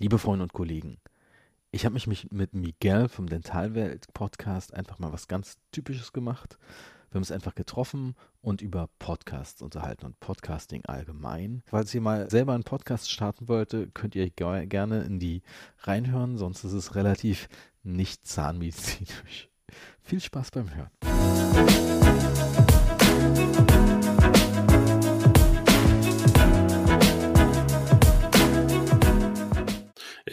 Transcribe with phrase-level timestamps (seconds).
[0.00, 0.96] Liebe Freunde und Kollegen,
[1.72, 6.56] ich habe mich mit Miguel vom Dentalwelt Podcast einfach mal was ganz Typisches gemacht.
[7.10, 11.62] Wir haben uns einfach getroffen und über Podcasts unterhalten und Podcasting allgemein.
[11.66, 15.42] Falls ihr mal selber einen Podcast starten wollte, könnt ihr gerne in die
[15.80, 17.50] reinhören, sonst ist es relativ
[17.82, 19.50] nicht zahnmedizinisch.
[20.02, 20.88] Viel Spaß beim Hören.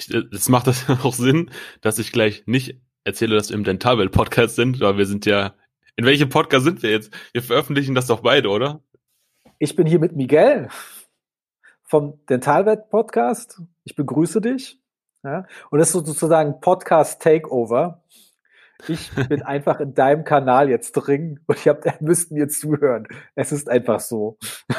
[0.07, 1.51] Ich, jetzt macht das auch Sinn,
[1.81, 5.53] dass ich gleich nicht erzähle, dass wir im Dentalwelt-Podcast sind, weil wir sind ja.
[5.95, 7.11] In welchem Podcast sind wir jetzt?
[7.33, 8.83] Wir veröffentlichen das doch beide, oder?
[9.57, 10.69] Ich bin hier mit Miguel
[11.83, 13.61] vom Dentalwelt-Podcast.
[13.83, 14.79] Ich begrüße dich.
[15.23, 18.03] Ja, und das ist sozusagen Podcast Takeover.
[18.87, 23.07] Ich bin einfach in deinem Kanal jetzt drin und ich hab, müssten mir zuhören.
[23.35, 24.37] Es ist einfach so.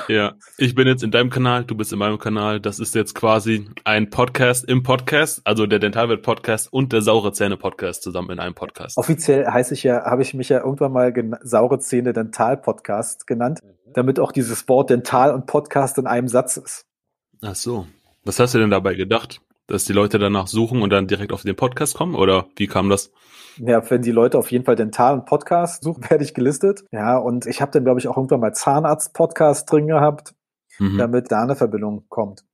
[0.08, 2.60] Ja, ich bin jetzt in deinem Kanal, du bist in meinem Kanal.
[2.60, 7.32] Das ist jetzt quasi ein Podcast im Podcast, also der Dentalwelt Podcast und der Saure
[7.32, 8.96] Zähne Podcast zusammen in einem Podcast.
[8.96, 11.12] Offiziell heiße ich ja, habe ich mich ja irgendwann mal
[11.42, 13.92] Saure Zähne Dental Podcast genannt, mhm.
[13.94, 16.86] damit auch dieses Wort Dental und Podcast in einem Satz ist.
[17.42, 17.86] Ach so.
[18.24, 19.40] Was hast du denn dabei gedacht?
[19.68, 22.14] Dass die Leute danach suchen und dann direkt auf den Podcast kommen?
[22.14, 23.12] Oder wie kam das?
[23.58, 26.84] Ja, wenn die Leute auf jeden Fall Dental und Podcast suchen, werde ich gelistet.
[26.90, 30.34] Ja, und ich habe dann, glaube ich, auch irgendwann mal Zahnarzt-Podcast drin gehabt,
[30.78, 30.96] mhm.
[30.96, 32.44] damit da eine Verbindung kommt.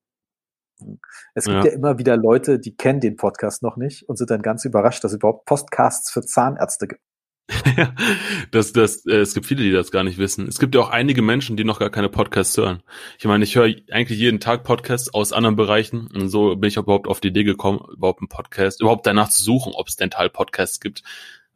[1.35, 1.71] Es gibt ja.
[1.71, 1.73] ja.
[1.73, 5.13] immer wieder Leute, die kennen den Podcast noch nicht und sind dann ganz überrascht, dass
[5.13, 7.01] es überhaupt Podcasts für Zahnärzte gibt.
[8.51, 10.49] das, das, äh, es gibt viele, die das gar nicht wissen.
[10.49, 12.83] Es gibt ja auch einige Menschen, die noch gar keine Podcasts hören.
[13.19, 16.77] Ich meine, ich höre eigentlich jeden Tag Podcasts aus anderen Bereichen und so bin ich
[16.77, 20.81] überhaupt auf die Idee gekommen, überhaupt einen Podcast, überhaupt danach zu suchen, ob es Dental-Podcasts
[20.81, 21.03] gibt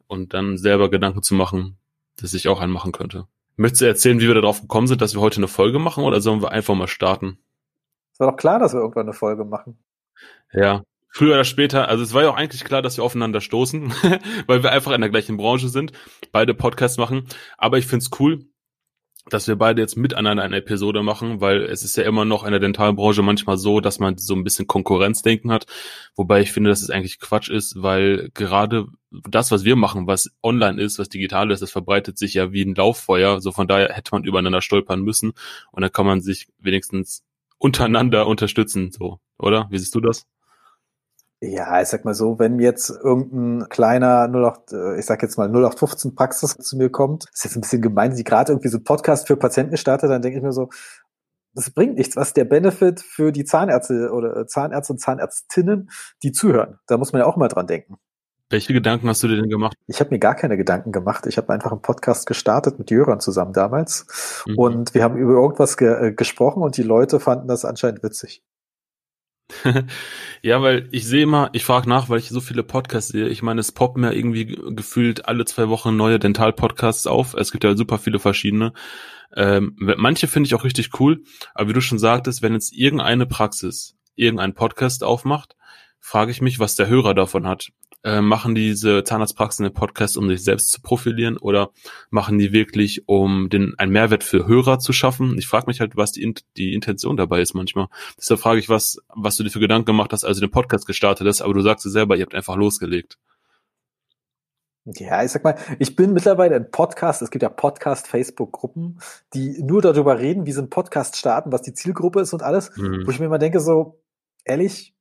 [0.07, 1.77] und dann selber Gedanken zu machen,
[2.17, 3.25] dass ich auch einen machen könnte.
[3.55, 6.21] Möchtest du erzählen, wie wir darauf gekommen sind, dass wir heute eine Folge machen oder
[6.21, 7.39] sollen wir einfach mal starten?
[8.13, 9.79] Es war doch klar, dass wir irgendwann eine Folge machen.
[10.53, 10.83] Ja,
[11.19, 13.91] früher oder später, also es war ja auch eigentlich klar, dass wir aufeinander stoßen,
[14.47, 15.91] weil wir einfach in der gleichen Branche sind,
[16.31, 17.27] beide Podcasts machen.
[17.57, 18.45] Aber ich find's cool,
[19.27, 22.51] dass wir beide jetzt miteinander eine Episode machen, weil es ist ja immer noch in
[22.51, 25.65] der Dentalbranche manchmal so, dass man so ein bisschen Konkurrenzdenken hat.
[26.15, 30.31] Wobei ich finde, dass es eigentlich Quatsch ist, weil gerade das, was wir machen, was
[30.41, 33.41] online ist, was digital ist, das verbreitet sich ja wie ein Lauffeuer.
[33.41, 35.33] So von daher hätte man übereinander stolpern müssen
[35.73, 37.25] und dann kann man sich wenigstens
[37.57, 39.67] untereinander unterstützen, so, oder?
[39.69, 40.25] Wie siehst du das?
[41.41, 45.47] Ja, ich sag mal so, wenn jetzt irgendein kleiner 08, äh, ich sag jetzt mal
[45.47, 48.83] 0815 Praxis zu mir kommt, ist jetzt ein bisschen gemein, die gerade irgendwie so einen
[48.83, 50.69] Podcast für Patienten startet, dann denke ich mir so,
[51.53, 52.17] das bringt nichts.
[52.17, 55.89] Was der Benefit für die Zahnärzte oder Zahnärzte und Zahnärztinnen,
[56.23, 56.79] die zuhören?
[56.87, 57.97] Da muss man ja auch mal dran denken.
[58.51, 59.77] Welche Gedanken hast du dir denn gemacht?
[59.87, 61.25] Ich habe mir gar keine Gedanken gemacht.
[61.27, 64.43] Ich habe einfach einen Podcast gestartet mit Jöran zusammen damals.
[64.47, 64.57] Mhm.
[64.57, 68.43] Und wir haben über irgendwas ge äh, gesprochen und die Leute fanden das anscheinend witzig.
[70.41, 73.27] ja, weil ich sehe immer, ich frage nach, weil ich so viele Podcasts sehe.
[73.27, 77.33] Ich meine, es poppen ja irgendwie gefühlt alle zwei Wochen neue Dental-Podcasts auf.
[77.33, 78.73] Es gibt ja super viele verschiedene.
[79.35, 81.23] Ähm, manche finde ich auch richtig cool,
[81.53, 85.55] aber wie du schon sagtest, wenn jetzt irgendeine Praxis irgendeinen Podcast aufmacht,
[85.99, 87.69] frage ich mich, was der Hörer davon hat
[88.03, 91.71] äh, machen diese Zahnarztpraxen den Podcast, um sich selbst zu profilieren oder
[92.09, 95.37] machen die wirklich, um den einen Mehrwert für Hörer zu schaffen?
[95.37, 97.87] Ich frage mich halt, was die, die Intention dabei ist manchmal.
[98.17, 100.85] Deshalb frage ich, was, was du dir für Gedanken gemacht hast, als du den Podcast
[100.85, 103.17] gestartet hast, aber du sagst es selber, ihr habt einfach losgelegt.
[104.85, 109.01] Ja, ich sag mal, ich bin mittlerweile in Podcast, es gibt ja Podcast-Facebook-Gruppen,
[109.33, 112.75] die nur darüber reden, wie sie einen Podcast starten, was die Zielgruppe ist und alles,
[112.75, 113.05] mhm.
[113.05, 114.01] wo ich mir immer denke, so,
[114.45, 114.95] ehrlich,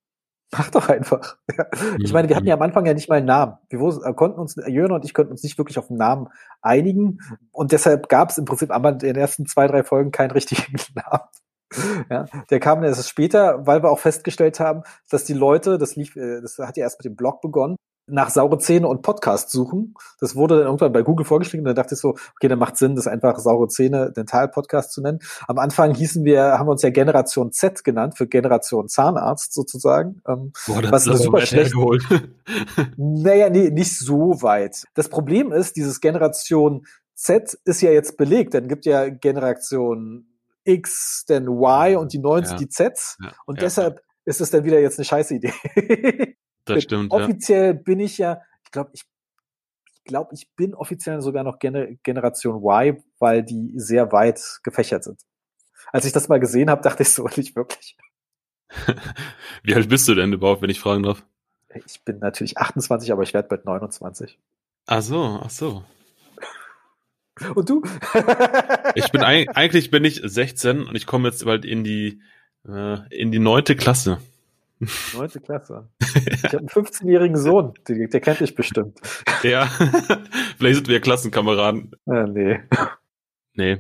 [0.52, 1.36] Mach doch einfach.
[1.98, 3.58] Ich meine, wir hatten ja am Anfang ja nicht mal einen Namen.
[3.68, 6.28] Wir äh, konnten uns, Jörn und ich konnten uns nicht wirklich auf einen Namen
[6.62, 7.18] einigen.
[7.52, 10.76] Und deshalb gab es im Prinzip aber in den ersten zwei, drei Folgen keinen richtigen
[10.94, 11.24] Namen.
[12.10, 16.16] Ja, der kam erst später, weil wir auch festgestellt haben, dass die Leute, das lief,
[16.16, 17.76] äh, das hat ja erst mit dem Blog begonnen,
[18.08, 19.94] nach saure Zähne und Podcast suchen.
[20.20, 22.76] Das wurde dann irgendwann bei Google vorgeschlagen und dann dachte ich so, okay, dann macht
[22.76, 25.20] Sinn, das einfach saure Zähne Dental Podcast zu nennen.
[25.46, 30.22] Am Anfang hießen wir, haben wir uns ja Generation Z genannt für Generation Zahnarzt sozusagen.
[30.26, 31.74] Ähm, Boah, das was ist super schlecht.
[32.96, 34.84] naja, nee, nicht so weit.
[34.94, 38.54] Das Problem ist, dieses Generation Z ist ja jetzt belegt.
[38.54, 40.26] Dann gibt ja Generation
[40.64, 42.58] X, dann Y und die 90 ja.
[42.58, 43.16] die Zs.
[43.20, 45.52] Ja, und ja, deshalb ist es dann wieder jetzt eine scheiß Idee.
[46.76, 47.10] Das stimmt.
[47.12, 47.72] Offiziell ja.
[47.72, 49.04] bin ich ja, ich glaube, ich,
[49.94, 55.04] ich glaube, ich bin offiziell sogar noch Gener Generation Y, weil die sehr weit gefächert
[55.04, 55.20] sind.
[55.92, 57.96] Als ich das mal gesehen habe, dachte ich so nicht wirklich.
[59.62, 61.24] Wie alt bist du denn überhaupt, wenn ich fragen darf?
[61.86, 64.38] Ich bin natürlich 28, aber ich werde bald 29.
[64.86, 65.84] Ach so, ach so.
[67.54, 67.82] Und du?
[68.94, 72.20] ich bin eigentlich bin ich 16 und ich komme jetzt bald in die
[72.66, 74.18] äh, in die neunte Klasse.
[75.14, 75.88] Neunte Klasse.
[76.00, 78.98] Ich habe einen 15-jährigen Sohn, der, der, kennt dich bestimmt.
[79.42, 79.66] Ja,
[80.58, 81.92] vielleicht sind wir Klassenkameraden.
[82.06, 82.60] Äh, nee.
[83.54, 83.78] Nee,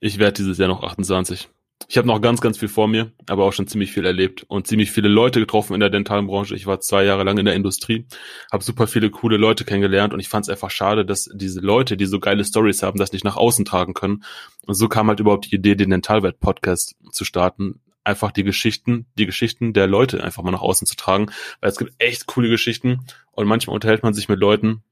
[0.00, 1.48] ich werde dieses Jahr noch 28.
[1.88, 4.66] Ich habe noch ganz, ganz viel vor mir, aber auch schon ziemlich viel erlebt und
[4.66, 6.54] ziemlich viele Leute getroffen in der Dentalbranche.
[6.54, 8.06] Ich war zwei Jahre lang in der Industrie,
[8.50, 11.96] habe super viele coole Leute kennengelernt und ich fand es einfach schade, dass diese Leute,
[11.96, 14.24] die so geile Stories haben, das nicht nach außen tragen können.
[14.66, 17.80] Und so kam halt überhaupt die Idee, den Dentalwelt-Podcast zu starten.
[18.04, 21.26] Einfach die Geschichten, die Geschichten der Leute einfach mal nach außen zu tragen,
[21.60, 24.82] weil es gibt echt coole Geschichten und manchmal unterhält man sich mit Leuten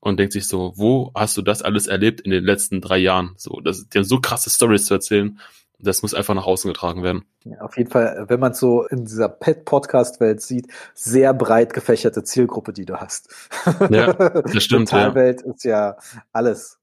[0.00, 3.34] und denkt sich so, wo hast du das alles erlebt in den letzten drei Jahren?
[3.36, 5.38] So, das, die haben so krasse Stories zu erzählen
[5.78, 7.24] das muss einfach nach außen getragen werden.
[7.44, 12.72] Ja, auf jeden Fall, wenn man so in dieser Pet-Podcast-Welt sieht, sehr breit gefächerte Zielgruppe,
[12.72, 13.34] die du hast.
[13.90, 14.90] Ja, das stimmt.
[14.90, 15.50] Die Mentalwelt ja.
[15.52, 15.96] ist ja
[16.32, 16.78] alles.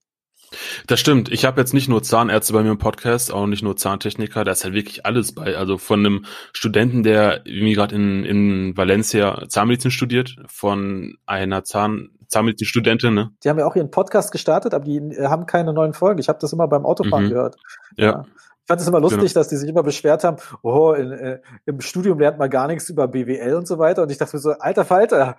[0.88, 1.32] Das stimmt.
[1.32, 4.52] Ich habe jetzt nicht nur Zahnärzte bei mir im Podcast, auch nicht nur Zahntechniker, da
[4.52, 5.56] ist halt wirklich alles bei.
[5.56, 12.10] Also von einem Studenten, der wie gerade in, in Valencia Zahnmedizin studiert, von einer Zahn,
[12.28, 13.32] Zahnmedizin-Studentin, ne?
[13.44, 16.20] Die haben ja auch ihren Podcast gestartet, aber die haben keine neuen Folgen.
[16.20, 17.30] Ich habe das immer beim Autofahren mhm.
[17.30, 17.56] gehört.
[17.98, 18.06] Ja.
[18.06, 18.26] ja.
[18.64, 19.34] Ich fand es immer lustig, genau.
[19.34, 22.90] dass die sich immer beschwert haben, oh, in, äh, im Studium lernt man gar nichts
[22.90, 24.04] über BWL und so weiter.
[24.04, 25.36] Und ich dachte mir so, alter Falter,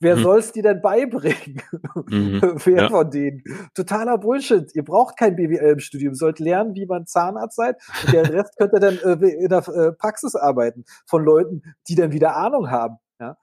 [0.00, 0.22] wer hm.
[0.22, 1.62] soll's die denn beibringen?
[2.06, 2.40] Mhm.
[2.64, 2.88] wer ja.
[2.88, 3.42] von denen?
[3.74, 4.74] Totaler Bullshit.
[4.74, 6.12] Ihr braucht kein BWL im Studium.
[6.12, 7.76] Ihr sollt lernen, wie man Zahnarzt seid.
[8.04, 11.94] Und der Rest könnt ihr dann äh, in der äh, Praxis arbeiten von Leuten, die
[11.94, 12.96] dann wieder Ahnung haben.
[13.20, 13.36] Ja.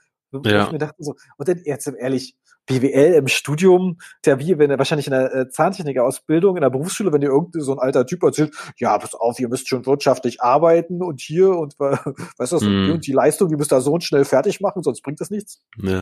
[0.46, 0.66] ja.
[0.66, 2.36] Ich mir dachte so, und dann jetzt ehrlich,
[2.68, 7.12] BWL im Studium, der wie, wenn er wahrscheinlich in der äh, Zahntechnikerausbildung, in der Berufsschule,
[7.14, 10.42] wenn dir irgendein so ein alter Typ erzählt, ja, pass auf, ihr müsst schon wirtschaftlich
[10.42, 12.92] arbeiten und hier und weißt du, mm.
[12.92, 15.62] und die Leistung, die müsst da so und schnell fertig machen, sonst bringt das nichts.
[15.78, 16.00] Ja.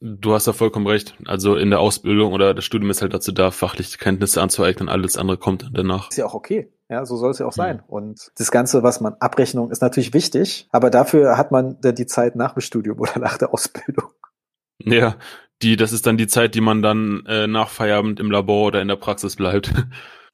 [0.00, 1.14] Du hast da vollkommen recht.
[1.26, 5.18] Also in der Ausbildung oder das Studium ist halt dazu da, fachliche Kenntnisse anzueignen, alles
[5.18, 6.10] andere kommt danach.
[6.10, 6.72] Ist ja auch okay.
[6.88, 7.76] Ja, so soll es ja auch sein.
[7.76, 7.82] Mhm.
[7.86, 12.06] Und das Ganze, was man Abrechnung ist natürlich wichtig, aber dafür hat man dann die
[12.06, 14.10] Zeit nach dem Studium oder nach der Ausbildung.
[14.82, 15.16] Ja,
[15.62, 18.80] die, das ist dann die Zeit, die man dann äh, nach Feierabend im Labor oder
[18.80, 19.72] in der Praxis bleibt.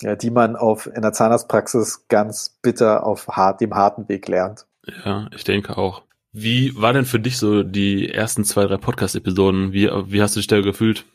[0.02, 4.66] Ja, die man auf in der Zahnarztpraxis ganz bitter auf hart, dem harten Weg lernt.
[5.06, 6.02] Ja, ich denke auch.
[6.38, 9.72] Wie war denn für dich so die ersten zwei, drei Podcast-Episoden?
[9.72, 11.06] Wie, wie hast du dich da gefühlt?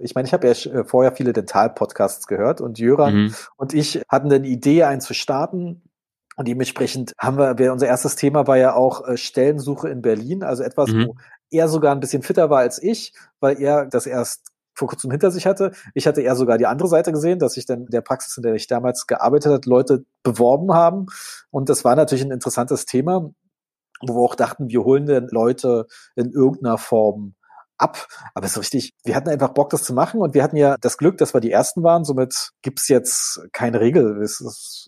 [0.00, 3.34] Ich meine, ich habe ja äh, vorher viele Dental-Podcasts gehört und Jöran mhm.
[3.56, 5.82] und ich hatten eine Idee, einen zu starten.
[6.36, 10.62] Und dementsprechend haben wir, unser erstes Thema war ja auch äh, Stellensuche in Berlin, also
[10.62, 11.08] etwas, mhm.
[11.08, 11.16] wo
[11.50, 15.32] er sogar ein bisschen fitter war als ich, weil er das erst vor kurzem hinter
[15.32, 15.72] sich hatte.
[15.94, 18.54] Ich hatte eher sogar die andere Seite gesehen, dass sich dann der Praxis, in der
[18.54, 21.06] ich damals gearbeitet hat, Leute beworben haben.
[21.50, 23.32] Und das war natürlich ein interessantes Thema,
[24.06, 25.86] wo wir auch dachten, wir holen denn Leute
[26.16, 27.34] in irgendeiner Form
[27.78, 28.08] ab.
[28.34, 30.98] Aber so richtig, wir hatten einfach Bock, das zu machen und wir hatten ja das
[30.98, 32.04] Glück, dass wir die Ersten waren.
[32.04, 34.26] Somit gibt's jetzt keine Regel.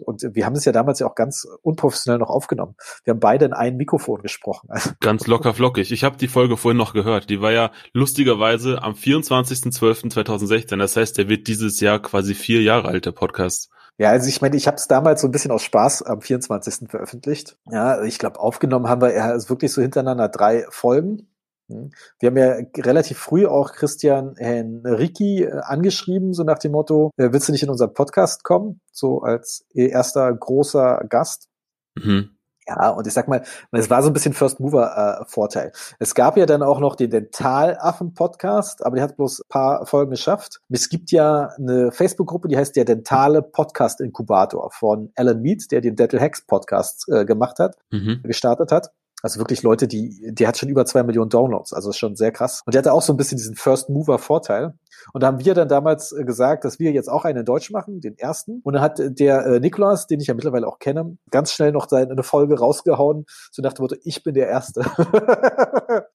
[0.04, 2.74] Und wir haben es ja damals ja auch ganz unprofessionell noch aufgenommen.
[3.04, 4.68] Wir haben beide in ein Mikrofon gesprochen.
[5.00, 5.92] Ganz locker flockig.
[5.92, 7.30] Ich habe die Folge vorhin noch gehört.
[7.30, 10.76] Die war ja lustigerweise am 24.12.2016.
[10.76, 13.70] Das heißt, der wird dieses Jahr quasi vier Jahre alt, der Podcast.
[14.00, 16.88] Ja, also ich meine, ich habe es damals so ein bisschen aus Spaß am 24.
[16.88, 17.58] veröffentlicht.
[17.70, 21.28] Ja, ich glaube, aufgenommen haben wir ja wirklich so hintereinander drei Folgen.
[21.68, 21.90] Hm.
[22.18, 27.30] Wir haben ja relativ früh auch Christian Henrici äh, angeschrieben, so nach dem Motto, äh,
[27.30, 28.80] willst du nicht in unseren Podcast kommen?
[28.90, 31.50] So als erster großer Gast.
[31.94, 32.30] Mhm.
[32.70, 35.72] Ja, und ich sag mal, es war so ein bisschen First Mover äh, Vorteil.
[35.98, 40.12] Es gab ja dann auch noch den Dentalaffen Podcast, aber die hat bloß paar Folgen
[40.12, 40.60] geschafft.
[40.68, 45.72] Es gibt ja eine Facebook Gruppe, die heißt der Dentale Podcast Inkubator von Alan Mead,
[45.72, 48.20] der den Dental Hacks Podcast äh, gemacht hat, mhm.
[48.22, 48.92] gestartet hat.
[49.22, 52.32] Also wirklich Leute, die, die hat schon über zwei Millionen Downloads, also ist schon sehr
[52.32, 52.62] krass.
[52.64, 54.74] Und die hatte auch so ein bisschen diesen First Mover Vorteil.
[55.12, 57.70] Und da haben wir dann damals äh, gesagt, dass wir jetzt auch einen in Deutsch
[57.70, 58.60] machen, den ersten.
[58.62, 61.88] Und dann hat der äh, Niklas, den ich ja mittlerweile auch kenne, ganz schnell noch
[61.88, 64.80] seine eine Folge rausgehauen, so nach dem Motto, ich bin der Erste.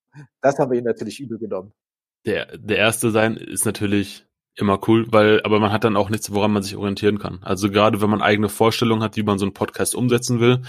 [0.41, 1.73] das haben wir ihn natürlich übel genommen.
[2.25, 6.31] Der, der Erste sein ist natürlich immer cool, weil, aber man hat dann auch nichts,
[6.31, 7.39] woran man sich orientieren kann.
[7.41, 10.61] Also gerade wenn man eigene Vorstellungen hat, wie man so einen Podcast umsetzen will,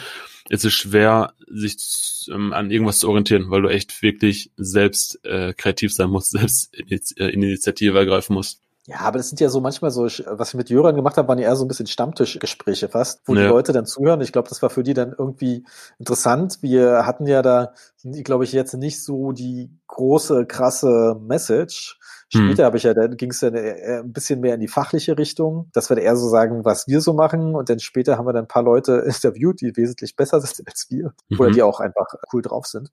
[0.49, 1.77] ist es schwer, sich
[2.33, 6.77] ähm, an irgendwas zu orientieren, weil du echt wirklich selbst äh, kreativ sein musst, selbst
[7.19, 8.61] äh, Initiative ergreifen musst.
[8.89, 11.41] Ja, aber das sind ja so manchmal so, was ich mit Jöran gemacht habe, waren
[11.41, 13.43] ja eher so ein bisschen Stammtischgespräche fast, wo ja.
[13.43, 14.21] die Leute dann zuhören.
[14.21, 15.65] Ich glaube, das war für die dann irgendwie
[15.99, 16.59] interessant.
[16.63, 17.73] Wir hatten ja da,
[18.05, 21.99] glaube ich, jetzt nicht so die große, krasse Message.
[22.29, 22.65] Später hm.
[22.65, 25.91] habe ich ja, dann ging es dann ein bisschen mehr in die fachliche Richtung, dass
[25.91, 27.55] wir eher so sagen, was wir so machen.
[27.55, 30.87] Und dann später haben wir dann ein paar Leute interviewt, die wesentlich besser sind als
[30.91, 31.13] wir.
[31.29, 31.41] Mhm.
[31.41, 32.91] Oder die auch einfach cool drauf sind.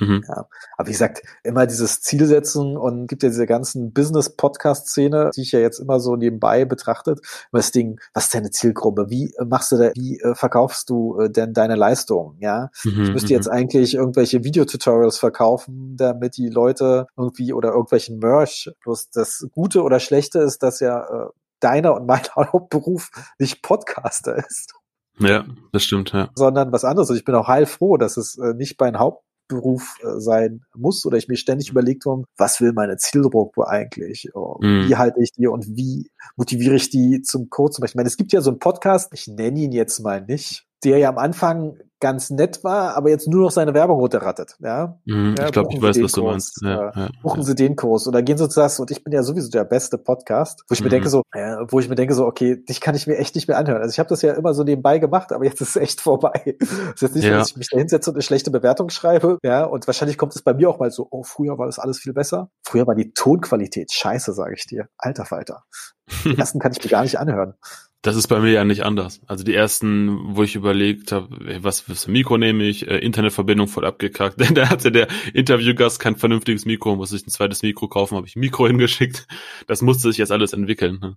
[0.00, 0.24] Mhm.
[0.28, 0.46] Ja.
[0.76, 5.60] Aber wie gesagt, immer dieses Zielsetzen und gibt ja diese ganzen Business-Podcast-Szene, die ich ja
[5.60, 7.20] jetzt immer so nebenbei betrachtet.
[7.52, 9.10] Das Ding, was ist deine Zielgruppe?
[9.10, 12.36] Wie machst du da, wie äh, verkaufst du äh, denn deine Leistung?
[12.40, 13.54] Ja, mhm, ich müsste jetzt mhm.
[13.54, 18.70] eigentlich irgendwelche Videotutorials verkaufen, damit die Leute irgendwie oder irgendwelchen Merch.
[18.82, 21.28] Bloß das Gute oder Schlechte ist, dass ja äh,
[21.60, 24.74] deiner und mein Hauptberuf nicht Podcaster ist.
[25.20, 26.30] Ja, das stimmt, ja.
[26.34, 27.10] Sondern was anderes.
[27.10, 31.04] Und ich bin auch heilfroh, dass es äh, nicht mein Haupt Beruf äh, sein muss
[31.04, 34.28] oder ich mir ständig überlegt habe, was will meine Zielgruppe eigentlich?
[34.34, 34.88] Oh, mhm.
[34.88, 37.94] Wie halte ich die und wie motiviere ich die zum Code zum Beispiel?
[37.94, 40.98] Ich meine, es gibt ja so einen Podcast, ich nenne ihn jetzt mal nicht, der
[40.98, 44.56] ja am Anfang ganz nett war, aber jetzt nur noch seine Werbung runterrattet.
[44.60, 44.98] Ja?
[45.04, 46.60] Mm, ja ich glaube, ich weiß, was du meinst.
[46.62, 49.22] Ja, ja, buchen Sie den Kurs oder gehen Sie zu das und ich bin ja
[49.22, 50.84] sowieso der beste Podcast, wo ich mm.
[50.84, 50.92] mir mhm.
[50.92, 53.48] denke so, äh, wo ich mir denke so, okay, dich kann ich mir echt nicht
[53.48, 53.82] mehr anhören.
[53.82, 56.56] Also ich habe das ja immer so nebenbei gemacht, aber jetzt ist es echt vorbei.
[56.98, 59.38] Es ist jetzt nicht so, dass ich mich da hinsetze und eine schlechte Bewertung schreibe,
[59.42, 61.98] ja, und wahrscheinlich kommt es bei mir auch mal so, oh, früher war das alles
[61.98, 62.50] viel besser.
[62.66, 64.88] Früher war die Tonqualität scheiße, sage ich dir.
[64.98, 65.64] Alter Falter.
[66.24, 67.54] Die ersten kann ich mir gar nicht anhören.
[68.02, 69.20] Das ist bei mir ja nicht anders.
[69.26, 71.28] Also die ersten, wo ich überlegt habe,
[71.62, 74.40] was für ein Mikro nehme ich, äh, Internetverbindung voll abgekackt.
[74.40, 78.26] Denn da hatte der Interviewgast kein vernünftiges Mikro, muss ich ein zweites Mikro kaufen, habe
[78.26, 79.26] ich ein Mikro hingeschickt.
[79.66, 80.98] Das musste sich jetzt alles entwickeln.
[81.00, 81.16] Ne?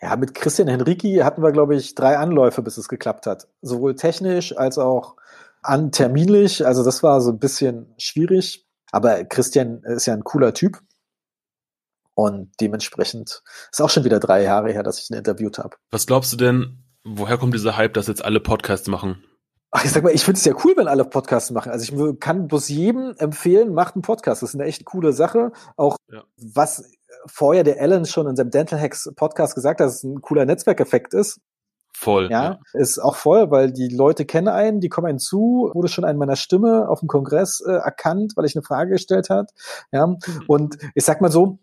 [0.00, 3.48] Ja, mit Christian Henrici hatten wir, glaube ich, drei Anläufe, bis es geklappt hat.
[3.60, 5.16] Sowohl technisch als auch
[5.62, 6.64] an terminlich.
[6.64, 8.66] Also das war so ein bisschen schwierig.
[8.90, 10.78] Aber Christian ist ja ein cooler Typ.
[12.16, 15.76] Und dementsprechend ist auch schon wieder drei Jahre her, dass ich ihn interviewt habe.
[15.90, 19.22] Was glaubst du denn, woher kommt dieser Hype, dass jetzt alle Podcasts machen?
[19.70, 21.70] Ach, ich sag mal, ich finde es ja cool, wenn alle Podcasts machen.
[21.70, 24.40] Also ich kann bloß jedem empfehlen, macht einen Podcast.
[24.40, 25.52] Das ist eine echt coole Sache.
[25.76, 26.24] Auch ja.
[26.38, 26.90] was
[27.26, 30.46] vorher der Alan schon in seinem Dental Hacks Podcast gesagt hat, dass es ein cooler
[30.46, 31.40] Netzwerkeffekt ist.
[31.92, 32.30] Voll.
[32.30, 35.88] Ja, ja, ist auch voll, weil die Leute kennen einen, die kommen einen zu, wurde
[35.88, 39.50] schon an meiner Stimme auf dem Kongress äh, erkannt, weil ich eine Frage gestellt hat.
[39.92, 40.18] Ja, mhm.
[40.46, 41.58] und ich sag mal so,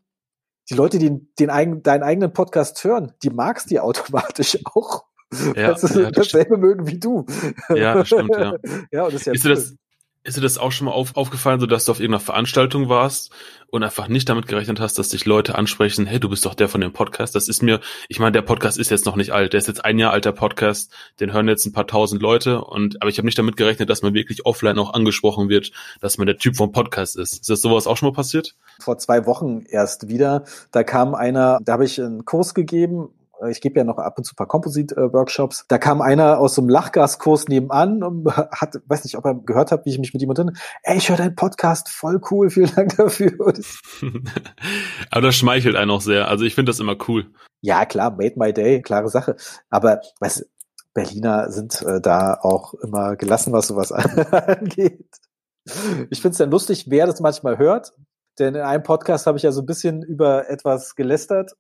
[0.70, 5.06] die Leute, die den, eigen, deinen eigenen Podcast hören, die magst die automatisch auch.
[5.56, 7.26] Ja, weil sie ja, dasselbe mögen wie du.
[7.70, 8.56] Ja, das stimmt, ja.
[8.92, 9.56] ja und das ist ja ist cool.
[9.56, 9.76] das,
[10.24, 13.32] ist dir das auch schon mal auf, aufgefallen, so dass du auf irgendeiner Veranstaltung warst
[13.68, 16.70] und einfach nicht damit gerechnet hast, dass dich Leute ansprechen, hey, du bist doch der
[16.70, 17.36] von dem Podcast.
[17.36, 19.84] Das ist mir, ich meine, der Podcast ist jetzt noch nicht alt, der ist jetzt
[19.84, 23.26] ein Jahr alter Podcast, den hören jetzt ein paar tausend Leute und aber ich habe
[23.26, 26.72] nicht damit gerechnet, dass man wirklich offline auch angesprochen wird, dass man der Typ vom
[26.72, 27.34] Podcast ist.
[27.34, 28.56] Ist das sowas auch schon mal passiert?
[28.80, 30.46] Vor zwei Wochen erst wieder.
[30.72, 33.10] Da kam einer, da habe ich einen Kurs gegeben
[33.50, 35.66] ich gebe ja noch ab und zu ein paar Composite-Workshops.
[35.68, 39.72] Da kam einer aus so einem Lachgaskurs nebenan und hat, weiß nicht, ob er gehört
[39.72, 40.34] hat, wie ich mich mit ihm
[40.84, 43.32] Ey, ich höre deinen Podcast, voll cool, vielen Dank dafür.
[45.12, 46.28] Aber das schmeichelt einen auch sehr.
[46.28, 47.32] Also ich finde das immer cool.
[47.62, 49.36] Ja, klar, made my day, klare Sache.
[49.70, 50.46] Aber weißt
[50.94, 55.10] Berliner sind äh, da auch immer gelassen, was sowas angeht.
[56.10, 57.94] Ich finde es dann lustig, wer das manchmal hört.
[58.40, 61.54] Denn in einem Podcast habe ich ja so ein bisschen über etwas gelästert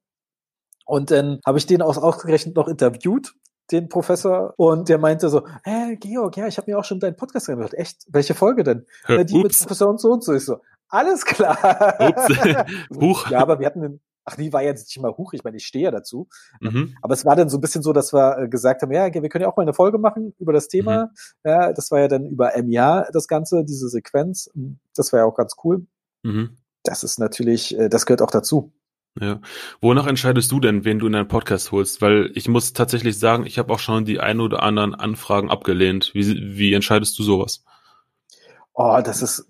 [0.85, 3.33] und dann habe ich den auch ausgerechnet noch interviewt,
[3.71, 7.15] den Professor, und der meinte so, hä, Georg, ja, ich habe mir auch schon deinen
[7.15, 7.73] Podcast angehört.
[7.73, 8.05] Echt?
[8.09, 8.85] Welche Folge denn?
[9.07, 10.33] Ja, die mit Professor und so und so.
[10.33, 10.57] Ich so,
[10.89, 11.95] alles klar.
[11.99, 12.27] Ups.
[12.95, 13.29] Huch.
[13.29, 15.65] Ja, aber wir hatten den, ach, die war jetzt nicht mal Huch, ich meine, ich
[15.65, 16.27] stehe ja dazu.
[16.59, 16.95] Mhm.
[17.01, 19.29] Aber es war dann so ein bisschen so, dass wir äh, gesagt haben, ja, wir
[19.29, 21.05] können ja auch mal eine Folge machen über das Thema.
[21.05, 21.09] Mhm.
[21.49, 24.49] Ja, das war ja dann über MIA das Ganze, diese Sequenz.
[24.95, 25.85] Das war ja auch ganz cool.
[26.23, 26.57] Mhm.
[26.83, 28.73] Das ist natürlich, äh, das gehört auch dazu.
[29.19, 29.39] Ja.
[29.79, 32.01] Wonach entscheidest du denn, wen du in deinen Podcast holst?
[32.01, 36.11] Weil ich muss tatsächlich sagen, ich habe auch schon die ein oder anderen Anfragen abgelehnt.
[36.13, 37.63] Wie, wie entscheidest du sowas?
[38.73, 39.47] Oh, das ist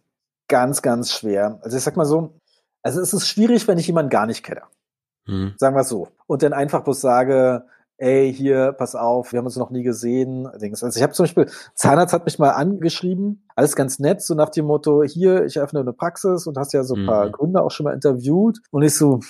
[0.50, 1.60] ganz, ganz schwer.
[1.62, 2.40] Also ich sag mal so,
[2.82, 4.64] also es ist schwierig, wenn ich jemanden gar nicht kenne.
[5.26, 5.54] Hm.
[5.58, 6.10] Sagen wir so.
[6.28, 7.66] Und dann einfach bloß sage,
[7.98, 10.46] ey, hier, pass auf, wir haben uns noch nie gesehen.
[10.48, 14.50] Also ich habe zum Beispiel, Zahnarzt hat mich mal angeschrieben, alles ganz nett, so nach
[14.50, 17.32] dem Motto, hier, ich öffne eine Praxis und hast ja so ein paar mhm.
[17.32, 18.60] Gründer auch schon mal interviewt.
[18.72, 19.22] Und ich so,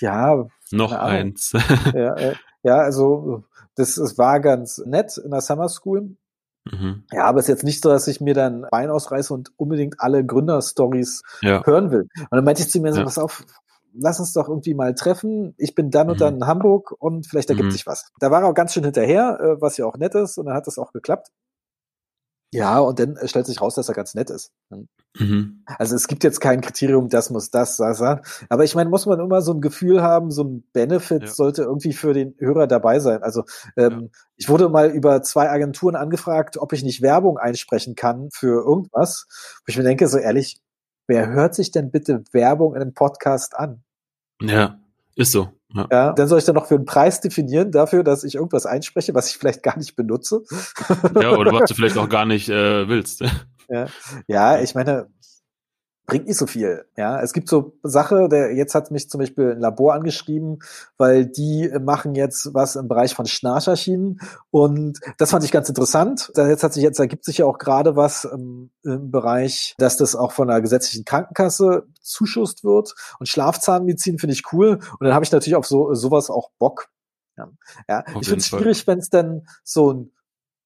[0.00, 0.46] ja.
[0.70, 1.52] Noch eins.
[1.94, 6.16] ja, äh, ja, also das, das war ganz nett in der Summer School.
[6.70, 7.04] Mhm.
[7.12, 10.00] Ja, aber es ist jetzt nicht so, dass ich mir dann Bein ausreiße und unbedingt
[10.00, 11.64] alle Gründerstories ja.
[11.64, 12.08] hören will.
[12.18, 13.04] Und dann meinte ich zu mir so, ja.
[13.04, 13.44] pass auf,
[13.94, 15.54] lass uns doch irgendwie mal treffen.
[15.56, 16.20] Ich bin dann und mhm.
[16.20, 17.72] dann in Hamburg und vielleicht ergibt mhm.
[17.72, 18.10] sich was.
[18.20, 20.54] Da war er auch ganz schön hinterher, äh, was ja auch nett ist und dann
[20.54, 21.28] hat das auch geklappt.
[22.50, 24.52] Ja, und dann stellt sich raus, dass er ganz nett ist.
[25.18, 25.64] Mhm.
[25.66, 28.20] Also es gibt jetzt kein Kriterium, das muss das, das, das.
[28.48, 31.28] Aber ich meine, muss man immer so ein Gefühl haben, so ein Benefit ja.
[31.28, 33.22] sollte irgendwie für den Hörer dabei sein.
[33.22, 33.44] Also
[33.76, 34.20] ähm, ja.
[34.36, 39.26] ich wurde mal über zwei Agenturen angefragt, ob ich nicht Werbung einsprechen kann für irgendwas.
[39.58, 40.58] Wo ich mir denke, so ehrlich,
[41.06, 43.82] wer hört sich denn bitte Werbung in einem Podcast an?
[44.40, 44.80] Ja,
[45.16, 45.57] ist so.
[45.74, 45.86] Ja.
[45.90, 46.12] ja.
[46.12, 49.30] dann soll ich dann noch für einen Preis definieren dafür, dass ich irgendwas einspreche, was
[49.30, 50.42] ich vielleicht gar nicht benutze.
[51.20, 53.22] Ja, oder was du vielleicht auch gar nicht äh, willst.
[53.68, 53.86] Ja.
[54.26, 55.08] ja, ich meine,
[56.08, 56.86] bringt nicht so viel.
[56.96, 60.60] Ja, es gibt so Sache, der jetzt hat mich zum Beispiel ein Labor angeschrieben,
[60.96, 64.18] weil die machen jetzt was im Bereich von Schnarcherschienen
[64.50, 66.32] und das fand ich ganz interessant.
[66.34, 70.16] Jetzt hat sich jetzt ergibt sich ja auch gerade was im, im Bereich, dass das
[70.16, 75.26] auch von der gesetzlichen Krankenkasse zuschusst wird und Schlafzahnmedizin finde ich cool und dann habe
[75.26, 76.88] ich natürlich auf so sowas auch Bock.
[77.36, 77.50] Ja,
[77.86, 78.04] ja.
[78.18, 80.12] ich finde es schwierig, wenn es dann so ein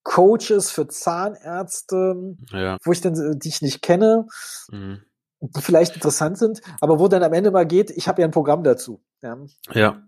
[0.04, 2.76] Coaches für Zahnärzte, ja.
[2.84, 4.26] wo ich dann die ich nicht kenne.
[4.70, 5.00] Mhm
[5.42, 8.32] die vielleicht interessant sind, aber wo dann am Ende mal geht, ich habe ja ein
[8.32, 9.02] Programm dazu.
[9.22, 9.38] Ja,
[9.74, 10.02] ja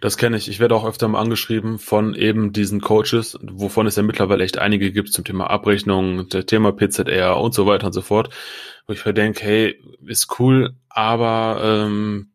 [0.00, 0.48] das kenne ich.
[0.48, 4.58] Ich werde auch öfter mal angeschrieben von eben diesen Coaches, wovon es ja mittlerweile echt
[4.58, 8.30] einige gibt zum Thema Abrechnung, der Thema PZR und so weiter und so fort,
[8.86, 12.30] wo ich mir denke, hey, ist cool, aber ähm,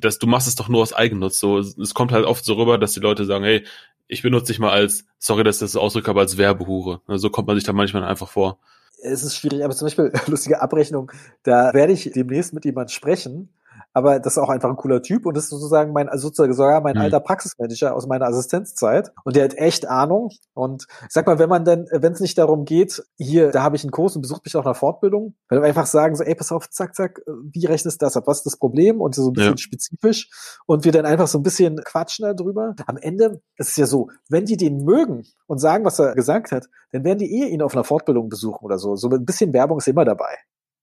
[0.00, 1.40] dass du machst es doch nur aus Eigennutz.
[1.40, 3.64] So, es kommt halt oft so rüber, dass die Leute sagen, hey,
[4.06, 7.02] ich benutze dich mal als, sorry, dass ich das ausdrücke, aber als Werbehure.
[7.06, 8.58] So kommt man sich da manchmal einfach vor
[9.02, 11.12] es ist schwierig, aber zum Beispiel lustige Abrechnung,
[11.42, 13.50] da werde ich demnächst mit jemand sprechen,
[13.92, 16.52] aber das ist auch einfach ein cooler Typ und das ist sozusagen mein, also sozusagen
[16.52, 17.02] sogar mein mhm.
[17.02, 21.48] alter Praxismanager aus meiner Assistenzzeit und der hat echt Ahnung und ich sag mal, wenn
[21.48, 24.44] man denn, wenn es nicht darum geht, hier, da habe ich einen Kurs und besucht
[24.44, 27.66] mich auch einer Fortbildung, wenn wir einfach sagen so, ey, pass auf, zack, zack, wie
[27.66, 29.58] rechnest du das ab, was ist das Problem und so ein bisschen ja.
[29.58, 30.30] spezifisch
[30.66, 32.74] und wir dann einfach so ein bisschen quatschen darüber.
[32.86, 36.52] Am Ende ist es ja so, wenn die den mögen und sagen, was er gesagt
[36.52, 38.96] hat, dann werden die eh ihn auf einer Fortbildung besuchen oder so.
[38.96, 40.36] So ein bisschen Werbung ist immer dabei.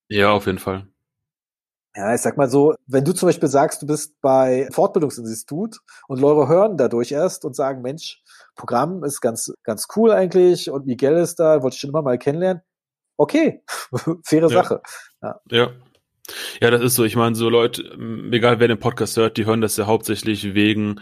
[0.07, 0.87] Ja, auf jeden Fall.
[1.95, 6.19] Ja, ich sag mal so, wenn du zum Beispiel sagst, du bist bei Fortbildungsinstitut und
[6.19, 8.21] Leute hören dadurch erst und sagen, Mensch,
[8.55, 12.17] Programm ist ganz, ganz cool eigentlich und Miguel ist da, wollte ich schon immer mal
[12.17, 12.61] kennenlernen.
[13.17, 13.63] Okay,
[14.23, 14.49] faire ja.
[14.49, 14.81] Sache.
[15.21, 15.39] Ja.
[15.49, 15.71] ja.
[16.59, 17.03] Ja, das ist so.
[17.03, 17.83] Ich meine, so Leute,
[18.31, 20.99] egal wer den Podcast hört, die hören das ja hauptsächlich wegen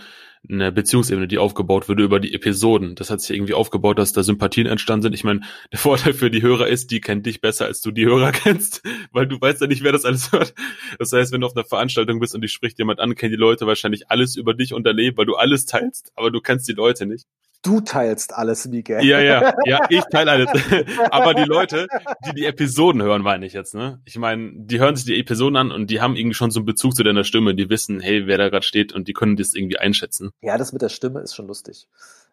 [0.50, 2.96] einer Beziehungsebene, die aufgebaut wurde über die Episoden.
[2.96, 5.14] Das hat sich irgendwie aufgebaut, dass da Sympathien entstanden sind.
[5.14, 8.06] Ich meine, der Vorteil für die Hörer ist, die kennen dich besser, als du die
[8.06, 8.82] Hörer kennst,
[9.12, 10.54] weil du weißt ja nicht, wer das alles hört.
[11.00, 13.38] Das heißt, wenn du auf einer Veranstaltung bist und dich spricht jemand an, kennen die
[13.38, 16.74] Leute wahrscheinlich alles über dich und erleben, weil du alles teilst, aber du kennst die
[16.74, 17.26] Leute nicht
[17.64, 19.04] du teilst alles, Miguel.
[19.04, 20.50] Ja, ja, ja, ich teile alles.
[21.12, 21.88] Aber die Leute,
[22.28, 24.02] die die Episoden hören, meine ich jetzt, ne?
[24.06, 26.66] Ich meine, die hören sich die Episoden an und die haben irgendwie schon so einen
[26.66, 27.56] Bezug zu deiner Stimme.
[27.56, 30.32] Die wissen, hey, wer da gerade steht und die können das irgendwie einschätzen.
[30.42, 31.88] Ja, das mit der Stimme ist schon lustig.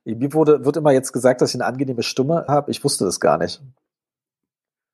[0.05, 2.71] Mir wurde, wird immer jetzt gesagt, dass ich eine angenehme Stimme habe.
[2.71, 3.63] Ich wusste das gar nicht.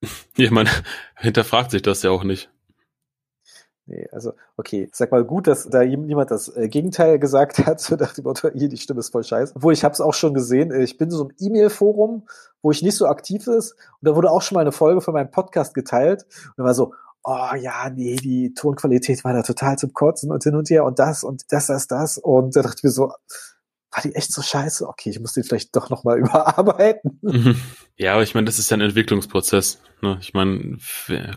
[0.37, 0.69] Ja, man
[1.17, 2.51] hinterfragt sich das ja auch nicht.
[3.89, 7.95] Nee, also, okay, sag mal gut, dass da jemand das äh, Gegenteil gesagt hat, so
[7.95, 9.53] nach dem Motto, hier, die Stimme ist voll scheiße.
[9.55, 12.27] Obwohl, ich habe es auch schon gesehen, äh, ich bin so im E-Mail-Forum,
[12.63, 15.15] wo ich nicht so aktiv ist, und da wurde auch schon mal eine Folge von
[15.15, 16.95] meinem Podcast geteilt, und da war so,
[17.27, 20.99] oh ja, nee, die Tonqualität war da total zum Kotzen und hin und her und
[20.99, 23.13] das und das, das, das, und da dachte ich mir so,
[23.91, 24.87] war die echt so scheiße?
[24.87, 27.19] Okay, ich muss den vielleicht doch nochmal überarbeiten.
[27.23, 27.57] Mhm.
[27.97, 29.81] Ja, aber ich meine, das ist ja ein Entwicklungsprozess.
[30.03, 30.19] Ne?
[30.21, 30.79] Ich meine,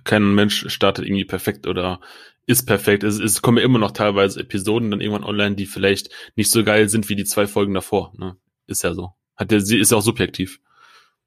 [0.03, 1.99] kein Mensch startet irgendwie perfekt oder
[2.45, 3.03] ist perfekt.
[3.03, 6.63] Es, es kommen ja immer noch teilweise Episoden dann irgendwann online, die vielleicht nicht so
[6.63, 8.13] geil sind wie die zwei Folgen davor.
[8.17, 8.35] Ne?
[8.67, 9.13] Ist ja so.
[9.35, 10.59] Hat der, ist ja auch subjektiv.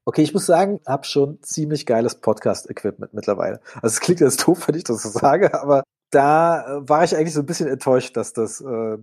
[0.05, 3.61] Okay, ich muss sagen, hab schon ziemlich geiles Podcast-Equipment mittlerweile.
[3.75, 7.15] Also es klingt jetzt doof, wenn ich das so sage, aber da äh, war ich
[7.15, 8.97] eigentlich so ein bisschen enttäuscht, dass das äh,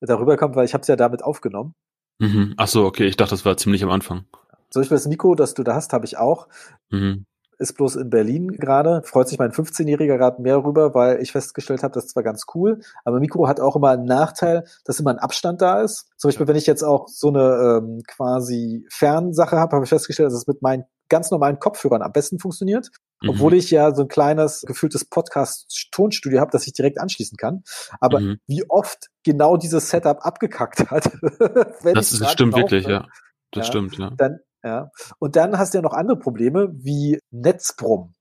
[0.00, 1.74] darüber kommt, weil ich habe es ja damit aufgenommen.
[2.20, 2.54] Mhm.
[2.56, 4.26] Ach so, okay, ich dachte, das war ziemlich am Anfang.
[4.70, 6.48] Zum Beispiel das Mikro, das du da hast, habe ich auch.
[6.90, 7.26] Mhm.
[7.58, 9.02] Ist bloß in Berlin gerade.
[9.04, 12.44] Freut sich mein 15-Jähriger gerade mehr rüber, weil ich festgestellt habe, das ist zwar ganz
[12.54, 16.08] cool, aber Mikro hat auch immer einen Nachteil, dass immer ein Abstand da ist.
[16.16, 20.28] Zum Beispiel, wenn ich jetzt auch so eine ähm, quasi Fernsache habe, habe ich festgestellt,
[20.28, 22.90] dass es mit meinen ganz normalen Kopfhörern am besten funktioniert.
[23.22, 23.30] Mhm.
[23.30, 27.62] Obwohl ich ja so ein kleines, gefühltes Podcast-Tonstudio habe, das ich direkt anschließen kann.
[28.00, 28.38] Aber mhm.
[28.46, 31.10] wie oft genau dieses Setup abgekackt hat.
[31.94, 33.06] das ist, stimmt wirklich, ja.
[33.50, 34.10] Das ja, stimmt, ja.
[34.16, 34.90] Dann, ja.
[35.18, 38.14] Und dann hast du ja noch andere Probleme wie Netzbrumm.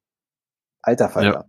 [0.82, 1.45] Alter Falter.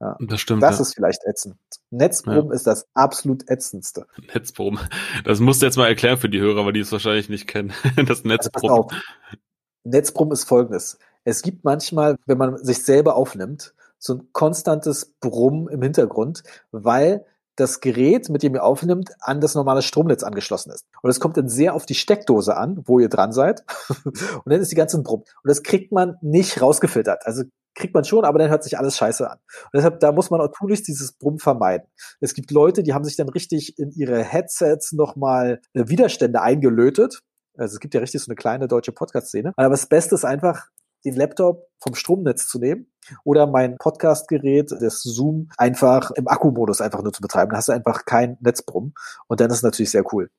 [0.00, 0.16] Ja.
[0.18, 0.62] Das stimmt.
[0.64, 0.82] Das ja.
[0.82, 1.56] ist vielleicht ätzend.
[1.90, 2.54] Netzbrumm ja.
[2.54, 4.06] ist das absolut ätzendste.
[4.34, 4.80] Netzbrumm.
[5.24, 7.72] Das musst du jetzt mal erklären für die Hörer, weil die es wahrscheinlich nicht kennen.
[8.06, 8.70] Das Netzbrumm.
[8.70, 8.88] Also
[9.84, 10.98] Netzbrumm ist folgendes.
[11.24, 17.24] Es gibt manchmal, wenn man sich selber aufnimmt, so ein konstantes Brummen im Hintergrund, weil
[17.56, 20.86] das Gerät, mit dem ihr aufnimmt, an das normale Stromnetz angeschlossen ist.
[21.02, 23.64] Und es kommt dann sehr auf die Steckdose an, wo ihr dran seid.
[24.04, 25.20] und dann ist die ganze Brumm.
[25.20, 27.26] Und das kriegt man nicht rausgefiltert.
[27.26, 29.38] Also kriegt man schon, aber dann hört sich alles scheiße an.
[29.38, 31.86] Und deshalb, da muss man auch tunlichst dieses Brumm vermeiden.
[32.20, 37.20] Es gibt Leute, die haben sich dann richtig in ihre Headsets nochmal äh, Widerstände eingelötet.
[37.56, 39.52] Also es gibt ja richtig so eine kleine deutsche Podcast-Szene.
[39.56, 40.68] Aber das Beste ist einfach,
[41.04, 42.86] den Laptop vom Stromnetz zu nehmen
[43.24, 47.50] oder mein Podcastgerät, das Zoom, einfach im Akkumodus einfach nur zu betreiben.
[47.50, 48.94] Da hast du einfach kein Netzbrumm
[49.26, 50.30] und dann ist es natürlich sehr cool.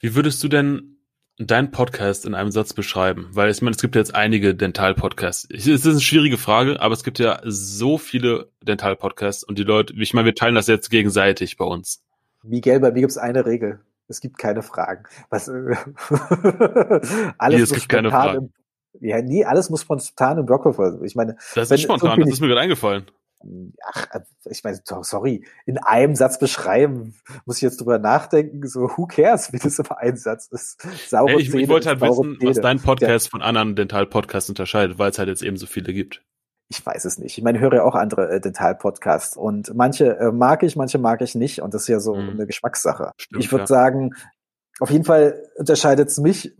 [0.00, 0.96] Wie würdest du denn
[1.38, 3.28] deinen Podcast in einem Satz beschreiben?
[3.32, 5.48] Weil ich meine, es gibt jetzt einige Dental-Podcasts.
[5.50, 9.94] Es ist eine schwierige Frage, aber es gibt ja so viele Dental-Podcasts und die Leute,
[9.94, 12.02] ich meine, wir teilen das jetzt gegenseitig bei uns.
[12.42, 13.80] Miguel, bei mir gibt es eine Regel.
[14.08, 15.04] Es gibt keine Fragen.
[15.28, 15.52] Was, äh,
[17.38, 18.52] alles Hier, es gibt keine Fragen.
[18.92, 21.04] Im, ja, nee, alles muss spontan im Blog verfolgen.
[21.04, 23.06] Ich meine, das ist spontan, das ist mir gerade eingefallen.
[23.84, 27.14] Ach, äh, ich meine, sorry, in einem Satz beschreiben,
[27.46, 30.82] muss ich jetzt drüber nachdenken, so who cares, wie das immer ein Satz ist.
[31.08, 32.50] Saure hey, ich, Zähne, ich wollte halt wissen, Zähne.
[32.50, 33.30] was dein Podcast ja.
[33.30, 36.22] von anderen Dental-Podcasts unterscheidet, weil es halt jetzt eben so viele gibt.
[36.68, 37.36] Ich weiß es nicht.
[37.36, 40.98] Ich meine, ich höre ja auch andere äh, Dental-Podcasts und manche äh, mag ich, manche
[40.98, 42.30] mag ich nicht und das ist ja so mhm.
[42.30, 43.12] eine Geschmackssache.
[43.16, 43.66] Stimmt, ich würde ja.
[43.66, 44.14] sagen,
[44.80, 46.56] auf jeden Fall unterscheidet es mich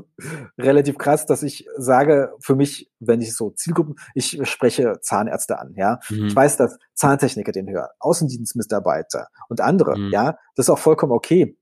[0.58, 5.72] relativ krass, dass ich sage, für mich, wenn ich so Zielgruppen, ich spreche Zahnärzte an,
[5.76, 5.98] ja.
[6.10, 6.26] Mhm.
[6.26, 10.10] Ich weiß, dass Zahntechniker den hören, Außendienstmitarbeiter und andere, mhm.
[10.12, 10.36] ja.
[10.54, 11.56] Das ist auch vollkommen okay.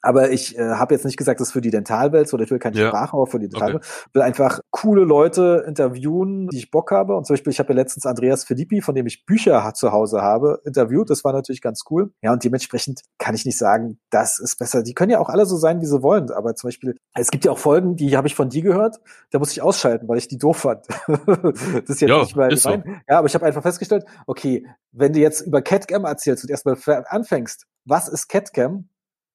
[0.00, 2.58] Aber ich äh, habe jetzt nicht gesagt, das ist für die Dentalwelt oder ich will
[2.58, 2.88] keine ja.
[2.88, 3.82] Sprache, aber für die Dentalwelt.
[3.82, 4.08] Okay.
[4.12, 7.16] will einfach coole Leute interviewen, die ich Bock habe.
[7.16, 10.22] Und zum Beispiel, ich habe ja letztens Andreas Filippi, von dem ich Bücher zu Hause
[10.22, 11.10] habe, interviewt.
[11.10, 12.12] Das war natürlich ganz cool.
[12.22, 14.82] Ja, und dementsprechend kann ich nicht sagen, das ist besser.
[14.82, 16.30] Die können ja auch alle so sein, wie sie wollen.
[16.30, 19.00] Aber zum Beispiel, es gibt ja auch Folgen, die habe ich von dir gehört.
[19.30, 20.86] Da muss ich ausschalten, weil ich die doof fand.
[21.26, 22.70] das ist jetzt ja, nicht mal so.
[23.08, 26.76] Ja, aber ich habe einfach festgestellt, okay, wenn du jetzt über Catcam erzählst und erstmal
[27.08, 28.88] anfängst, was ist Catcam?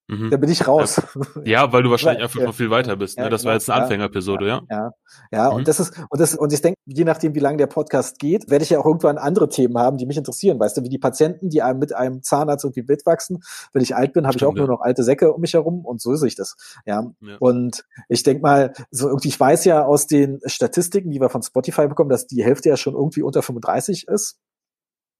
[0.07, 0.31] Mhm.
[0.31, 1.01] Da bin ich raus.
[1.45, 3.17] Ja, weil du wahrscheinlich einfach noch viel weiter bist.
[3.17, 3.29] Ne?
[3.29, 4.61] Das war jetzt eine Anfängerepisode, ja.
[4.69, 4.91] Ja,
[5.31, 5.49] ja.
[5.49, 5.57] Mhm.
[5.57, 8.49] und das ist, und das, und ich denke, je nachdem, wie lange der Podcast geht,
[8.49, 10.59] werde ich ja auch irgendwann andere Themen haben, die mich interessieren.
[10.59, 13.43] Weißt du, wie die Patienten, die einem mit einem Zahnarzt irgendwie mitwachsen.
[13.71, 16.01] Wenn ich alt bin, habe ich auch nur noch alte Säcke um mich herum und
[16.01, 16.55] so sehe ich das.
[16.85, 17.11] Ja.
[17.21, 17.37] ja.
[17.39, 21.43] Und ich denke mal, so irgendwie, ich weiß ja aus den Statistiken, die wir von
[21.43, 24.37] Spotify bekommen, dass die Hälfte ja schon irgendwie unter 35 ist.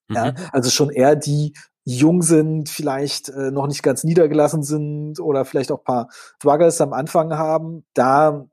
[0.09, 0.37] Ja, mhm.
[0.51, 1.53] also schon eher die
[1.85, 6.07] jung sind, vielleicht äh, noch nicht ganz niedergelassen sind oder vielleicht auch paar
[6.39, 8.45] Struggles am Anfang haben, da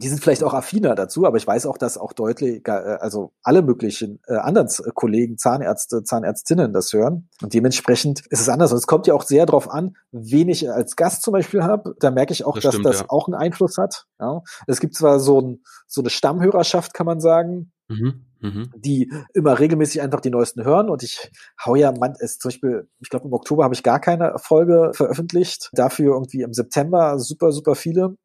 [0.00, 3.32] die sind vielleicht auch affiner dazu, aber ich weiß auch, dass auch deutlich, äh, also
[3.42, 7.28] alle möglichen äh, anderen Kollegen, Zahnärzte, Zahnärztinnen das hören.
[7.42, 8.72] Und dementsprechend ist es anders.
[8.72, 11.94] Und es kommt ja auch sehr darauf an, wen ich als Gast zum Beispiel habe.
[12.00, 13.06] Da merke ich auch, das dass stimmt, das ja.
[13.08, 14.06] auch einen Einfluss hat.
[14.18, 14.42] Ja.
[14.66, 18.24] Es gibt zwar so, ein, so eine Stammhörerschaft, kann man sagen, mhm.
[18.40, 18.70] Mhm.
[18.76, 20.88] die immer regelmäßig einfach die neuesten hören.
[20.88, 21.30] Und ich
[21.64, 24.92] hau ja, man, ist zum Beispiel, ich glaube im Oktober habe ich gar keine Folge
[24.94, 25.70] veröffentlicht.
[25.72, 28.16] Dafür irgendwie im September super, super viele.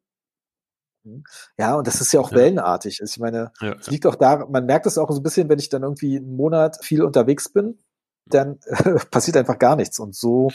[1.04, 1.24] Mhm.
[1.58, 2.38] Ja, und das ist ja auch ja.
[2.38, 3.00] wellenartig.
[3.02, 5.58] Ich meine, es ja, liegt auch da, man merkt es auch so ein bisschen, wenn
[5.58, 7.78] ich dann irgendwie einen Monat viel unterwegs bin,
[8.26, 9.98] dann äh, passiert einfach gar nichts.
[9.98, 10.50] Und so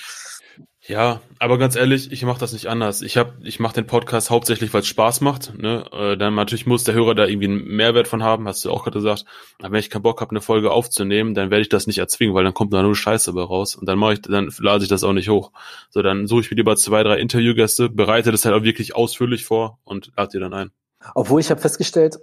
[0.87, 3.01] ja, aber ganz ehrlich, ich mache das nicht anders.
[3.01, 5.57] Ich hab, ich mache den Podcast hauptsächlich, weil es Spaß macht.
[5.57, 5.83] Ne?
[5.91, 8.83] Äh, dann natürlich muss der Hörer da irgendwie einen Mehrwert von haben, hast du auch
[8.83, 9.25] gerade gesagt.
[9.59, 12.35] Aber wenn ich keinen Bock habe, eine Folge aufzunehmen, dann werde ich das nicht erzwingen,
[12.35, 13.75] weil dann kommt da nur Scheiße bei raus.
[13.75, 15.51] Und dann mache ich, dann lade ich das auch nicht hoch.
[15.89, 19.43] So, dann suche ich mir lieber zwei, drei Interviewgäste, bereite das halt auch wirklich ausführlich
[19.43, 20.71] vor und lade die dann ein.
[21.15, 22.17] Obwohl ich habe festgestellt,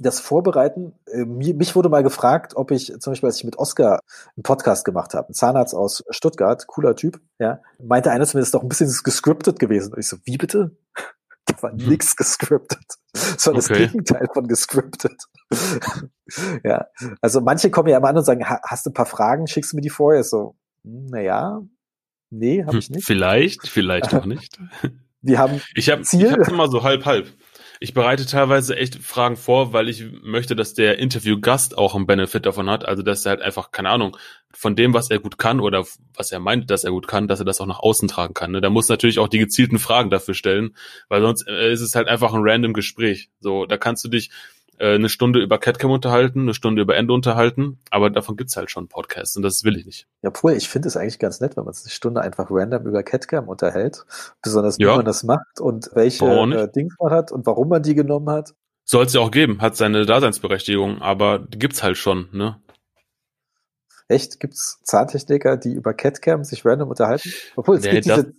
[0.00, 4.00] das Vorbereiten, äh, mich wurde mal gefragt, ob ich zum Beispiel, als ich mit Oscar
[4.36, 8.40] einen Podcast gemacht habe, ein Zahnarzt aus Stuttgart, cooler Typ, ja, meinte einer zu mir,
[8.40, 9.92] das ist doch ein bisschen gescriptet gewesen.
[9.92, 10.76] Und ich so, wie bitte?
[11.46, 11.88] Da war hm.
[11.88, 12.84] nichts gescriptet.
[13.12, 13.66] Das war okay.
[13.66, 15.24] das Gegenteil von gescriptet.
[16.62, 16.86] ja,
[17.22, 19.76] also manche kommen ja immer an und sagen, hast du ein paar Fragen, schickst du
[19.76, 20.22] mir die vorher?
[20.22, 21.62] So, hm, naja,
[22.28, 23.04] nee, habe ich nicht.
[23.04, 24.60] Vielleicht, vielleicht auch nicht.
[25.22, 26.26] Wir haben ich hab, Ziel.
[26.26, 27.26] Ich hab's immer so halb halb.
[27.82, 32.44] Ich bereite teilweise echt Fragen vor, weil ich möchte, dass der Interviewgast auch einen Benefit
[32.44, 32.84] davon hat.
[32.84, 34.18] Also, dass er halt einfach, keine Ahnung,
[34.52, 37.38] von dem, was er gut kann oder was er meint, dass er gut kann, dass
[37.38, 38.50] er das auch nach außen tragen kann.
[38.50, 38.60] Ne?
[38.60, 40.76] Da muss natürlich auch die gezielten Fragen dafür stellen,
[41.08, 43.30] weil sonst äh, ist es halt einfach ein random Gespräch.
[43.40, 44.30] So, da kannst du dich
[44.80, 48.70] äh, eine Stunde über Catcam unterhalten, eine Stunde über Ende unterhalten, aber davon gibt's halt
[48.70, 50.06] schon Podcasts und das will ich nicht.
[50.22, 52.86] Ja, obwohl, ich finde es eigentlich ganz nett, wenn man sich eine Stunde einfach random
[52.86, 54.06] über Catcam unterhält,
[54.42, 54.96] besonders wie ja.
[54.96, 58.54] man das macht und welche äh, Dinge man hat und warum man die genommen hat.
[58.84, 62.56] Soll es ja auch geben, hat seine Daseinsberechtigung, aber die gibt's halt schon, ne?
[64.08, 64.40] Echt?
[64.40, 67.30] Gibt's Zahntechniker, die über Catcam sich random unterhalten?
[67.54, 68.34] Obwohl, es nee, gibt diese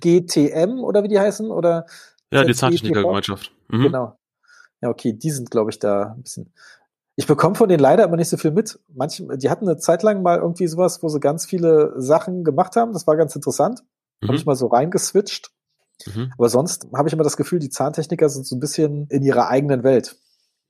[0.00, 1.86] ZGTM oder wie die heißen, oder?
[2.32, 3.52] Ja, die Zahntechnikergemeinschaft.
[3.68, 3.82] Mhm.
[3.82, 4.18] Genau.
[4.82, 6.52] Ja, okay, die sind, glaube ich, da ein bisschen.
[7.14, 8.80] Ich bekomme von denen leider immer nicht so viel mit.
[8.94, 12.74] Manche, die hatten eine Zeit lang mal irgendwie sowas, wo sie ganz viele Sachen gemacht
[12.74, 12.92] haben.
[12.92, 13.82] Das war ganz interessant.
[14.20, 14.28] Mhm.
[14.28, 15.50] Habe ich mal so reingeswitcht.
[16.06, 16.32] Mhm.
[16.36, 19.48] Aber sonst habe ich immer das Gefühl, die Zahntechniker sind so ein bisschen in ihrer
[19.48, 20.16] eigenen Welt.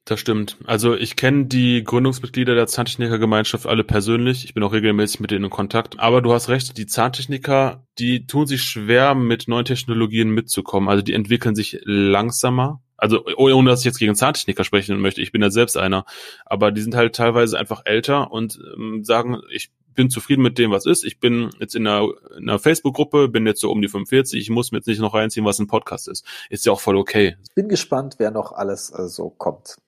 [0.04, 0.58] Das stimmt.
[0.64, 4.44] Also ich kenne die Gründungsmitglieder der Zahntechnikergemeinschaft alle persönlich.
[4.44, 6.00] Ich bin auch regelmäßig mit denen in Kontakt.
[6.00, 10.88] Aber du hast recht, die Zahntechniker, die tun sich schwer, mit neuen Technologien mitzukommen.
[10.88, 15.32] Also die entwickeln sich langsamer also ohne dass ich jetzt gegen Zahntechniker sprechen möchte, ich
[15.32, 16.04] bin ja selbst einer,
[16.46, 20.70] aber die sind halt teilweise einfach älter und ähm, sagen, ich bin zufrieden mit dem,
[20.70, 21.04] was ist.
[21.04, 24.50] Ich bin jetzt in einer, in einer Facebook-Gruppe, bin jetzt so um die 45, ich
[24.50, 26.24] muss mir jetzt nicht noch reinziehen, was ein Podcast ist.
[26.48, 27.36] Ist ja auch voll okay.
[27.56, 29.78] Bin gespannt, wer noch alles äh, so kommt.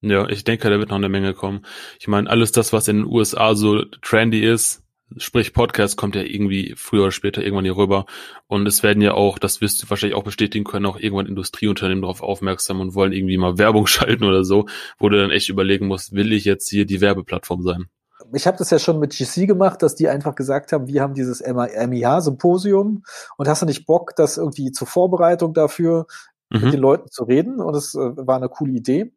[0.00, 1.66] Ja, ich denke, da wird noch eine Menge kommen.
[1.98, 4.85] Ich meine, alles das, was in den USA so trendy ist,
[5.16, 8.06] sprich Podcast, kommt ja irgendwie früher oder später irgendwann hier rüber.
[8.46, 12.02] Und es werden ja auch, das wirst du wahrscheinlich auch bestätigen können, auch irgendwann Industrieunternehmen
[12.02, 14.66] darauf aufmerksam und wollen irgendwie mal Werbung schalten oder so,
[14.98, 17.86] wo du dann echt überlegen musst, will ich jetzt hier die Werbeplattform sein?
[18.32, 21.14] ich habe das ja schon mit GC gemacht, dass die einfach gesagt haben, wir haben
[21.14, 23.04] dieses MIH-Symposium
[23.36, 26.06] und hast du nicht Bock, das irgendwie zur Vorbereitung dafür
[26.50, 26.62] mhm.
[26.62, 27.60] mit den Leuten zu reden?
[27.60, 29.12] Und es äh, war eine coole Idee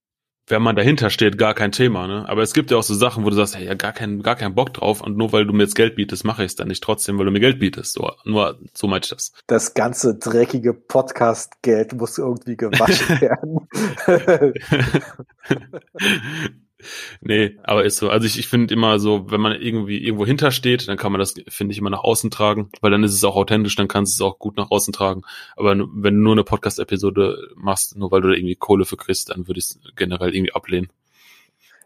[0.49, 2.27] wenn man dahinter steht, gar kein Thema, ne?
[2.27, 4.35] Aber es gibt ja auch so Sachen, wo du sagst, hey, ja, gar keinen, gar
[4.35, 6.67] keinen Bock drauf und nur weil du mir jetzt Geld bietest, mache ich es dann
[6.67, 7.93] nicht trotzdem, weil du mir Geld bietest.
[7.93, 9.31] So, nur so meinte ich das.
[9.47, 13.67] Das ganze dreckige Podcast-Geld muss irgendwie gewaschen werden.
[17.21, 18.09] nee, aber ist so.
[18.09, 21.35] Also ich, ich finde immer so, wenn man irgendwie irgendwo hintersteht, dann kann man das,
[21.47, 24.23] finde ich, immer nach außen tragen, weil dann ist es auch authentisch, dann kannst du
[24.23, 25.23] es auch gut nach außen tragen.
[25.55, 29.29] Aber wenn du nur eine Podcast-Episode machst, nur weil du da irgendwie Kohle für kriegst,
[29.29, 30.89] dann würde ich es generell irgendwie ablehnen.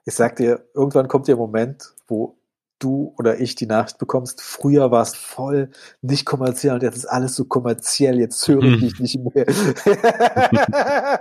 [0.06, 2.36] Ich sag dir, irgendwann kommt der Moment, wo
[2.84, 5.70] du oder ich die Nachricht bekommst, früher war es voll
[6.02, 9.46] nicht kommerziell und jetzt ist alles so kommerziell, jetzt höre ich dich nicht mehr.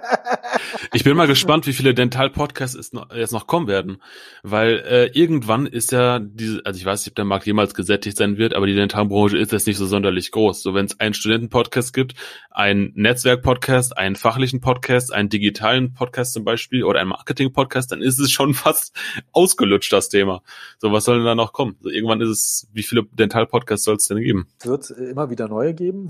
[0.93, 4.03] ich bin mal gespannt, wie viele Dental-Podcasts jetzt noch kommen werden,
[4.43, 8.17] weil äh, irgendwann ist ja diese, also ich weiß nicht, ob der Markt jemals gesättigt
[8.17, 10.63] sein wird, aber die Dentalbranche ist jetzt nicht so sonderlich groß.
[10.63, 12.15] So wenn es einen Studenten-Podcast gibt,
[12.51, 18.19] einen Netzwerk-Podcast, einen fachlichen Podcast, einen digitalen Podcast zum Beispiel oder einen Marketing-Podcast, dann ist
[18.19, 18.97] es schon fast
[19.33, 20.43] ausgelutscht, das Thema.
[20.79, 24.07] So, was soll denn da noch Also irgendwann ist es, wie viele Dental-Podcasts soll es
[24.07, 24.49] denn geben?
[24.59, 26.09] Es wird immer wieder neue geben.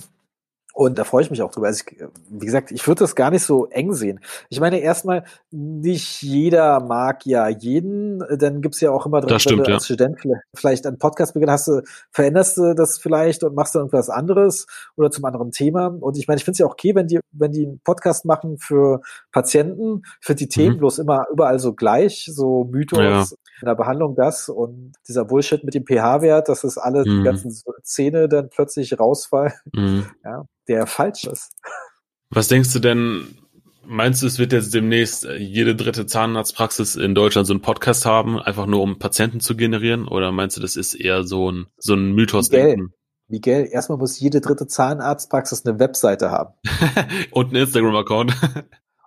[0.75, 1.67] Und da freue ich mich auch drüber.
[1.67, 1.99] Also ich,
[2.31, 4.21] wie gesagt, ich würde das gar nicht so eng sehen.
[4.49, 8.23] Ich meine, erstmal, nicht jeder mag ja jeden.
[8.39, 10.19] Dann gibt's ja auch immer drin, stimmt, wenn du als Student
[10.55, 14.67] vielleicht einen Podcast beginnst, hast du, veränderst du das vielleicht und machst dann irgendwas anderes
[14.97, 15.89] oder zum anderen Thema.
[15.89, 18.25] Und ich meine, ich finde es ja auch okay, wenn die, wenn die einen Podcast
[18.25, 20.79] machen für Patienten, für die Themen mhm.
[20.79, 23.25] bloß immer überall so gleich, so Mythos, ja
[23.63, 27.19] in der Behandlung das und dieser Bullshit mit dem pH-Wert, dass es alle mhm.
[27.19, 30.07] die ganzen Zähne dann plötzlich rausfallen, mhm.
[30.25, 31.53] ja, der falsch ist.
[32.31, 33.43] Was denkst du denn,
[33.85, 38.07] Meinst du, es wird jetzt demnächst äh, jede dritte Zahnarztpraxis in Deutschland so einen Podcast
[38.07, 40.07] haben, einfach nur um Patienten zu generieren?
[40.07, 42.95] Oder meinst du, das ist eher so ein, so ein Mythos-Denken?
[43.29, 46.55] Miguel, erstmal muss jede dritte Zahnarztpraxis eine Webseite haben.
[47.33, 48.35] Und einen Instagram-Account.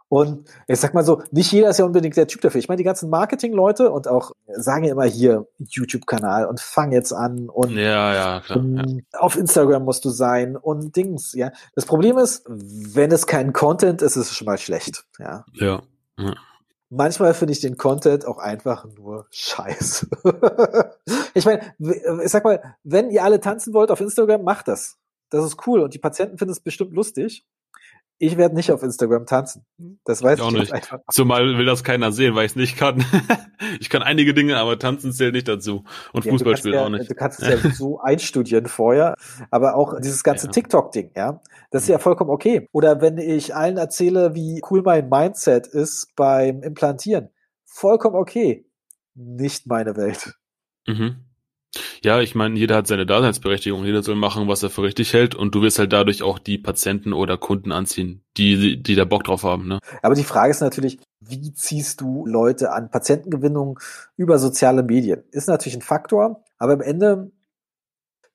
[0.08, 2.60] Und ich sag mal so, nicht jeder ist ja unbedingt der Typ dafür.
[2.60, 7.12] Ich meine, die ganzen Marketing-Leute und auch sagen ja immer hier YouTube-Kanal und fang jetzt
[7.12, 8.84] an und ja, ja, klar, ja.
[9.20, 11.52] auf Instagram musst du sein und Dings, ja.
[11.74, 15.44] Das Problem ist, wenn es kein Content ist, ist es schon mal schlecht, ja.
[15.54, 15.82] Ja.
[16.20, 16.34] ja.
[16.90, 20.08] Manchmal finde ich den Content auch einfach nur scheiße.
[21.34, 21.74] ich meine,
[22.24, 24.98] ich sag mal, wenn ihr alle tanzen wollt auf Instagram, macht das.
[25.32, 27.44] Das ist cool und die Patienten finden es bestimmt lustig
[28.18, 29.66] ich werde nicht auf Instagram tanzen.
[30.06, 30.72] Das weiß ich, auch nicht.
[30.72, 31.00] Einfach.
[31.12, 33.04] Zumal will das keiner sehen, weil ich es nicht kann.
[33.80, 35.84] ich kann einige Dinge, aber tanzen zählt nicht dazu.
[36.14, 37.10] Und ja, Fußball spielen ja, auch nicht.
[37.10, 39.16] Du kannst es ja so einstudieren vorher.
[39.52, 40.52] Aber auch dieses ganze ja.
[40.52, 41.42] TikTok-Ding, ja.
[41.72, 42.70] Das ist ja vollkommen okay.
[42.72, 47.30] Oder wenn ich allen erzähle, wie cool mein Mindset ist beim Implantieren.
[47.66, 48.66] Vollkommen okay.
[49.14, 50.36] Nicht meine Welt.
[50.88, 51.25] Mhm.
[52.06, 55.34] Ja, ich meine, jeder hat seine Daseinsberechtigung, jeder soll machen, was er für richtig hält
[55.34, 59.24] und du wirst halt dadurch auch die Patienten oder Kunden anziehen, die, die da Bock
[59.24, 59.68] drauf haben.
[59.68, 59.80] Ne?
[60.04, 62.92] Aber die Frage ist natürlich, wie ziehst du Leute an?
[62.92, 63.80] Patientengewinnung
[64.18, 67.32] über soziale Medien ist natürlich ein Faktor, aber am Ende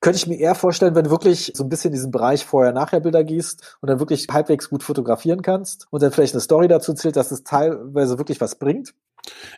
[0.01, 3.23] könnte ich mir eher vorstellen, wenn du wirklich so ein bisschen in diesen Bereich Vorher-Nachher-Bilder
[3.23, 7.15] gehst und dann wirklich halbwegs gut fotografieren kannst und dann vielleicht eine Story dazu zählt,
[7.15, 8.95] dass es teilweise wirklich was bringt.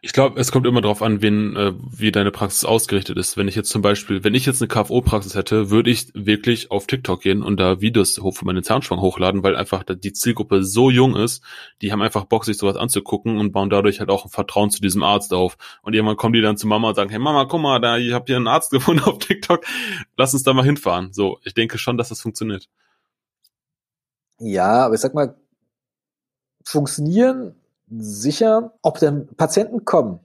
[0.00, 3.36] Ich glaube, es kommt immer darauf an, wen, äh, wie deine Praxis ausgerichtet ist.
[3.36, 6.86] Wenn ich jetzt zum Beispiel, wenn ich jetzt eine KFO-Praxis hätte, würde ich wirklich auf
[6.86, 10.90] TikTok gehen und da Videos hoch für meine Zahnspangen hochladen, weil einfach die Zielgruppe so
[10.90, 11.42] jung ist,
[11.80, 14.80] die haben einfach Bock, sich sowas anzugucken und bauen dadurch halt auch ein Vertrauen zu
[14.80, 15.56] diesem Arzt auf.
[15.82, 18.12] Und irgendwann kommen die dann zu Mama und sagen, hey Mama, guck mal, da, ich
[18.12, 19.64] habe hier einen Arzt gefunden auf TikTok,
[20.16, 21.12] lass uns da mal hinfahren.
[21.12, 22.68] So, ich denke schon, dass das funktioniert.
[24.38, 25.36] Ja, aber ich sag mal,
[26.64, 27.54] funktionieren
[27.98, 30.20] sicher, ob denn Patienten kommen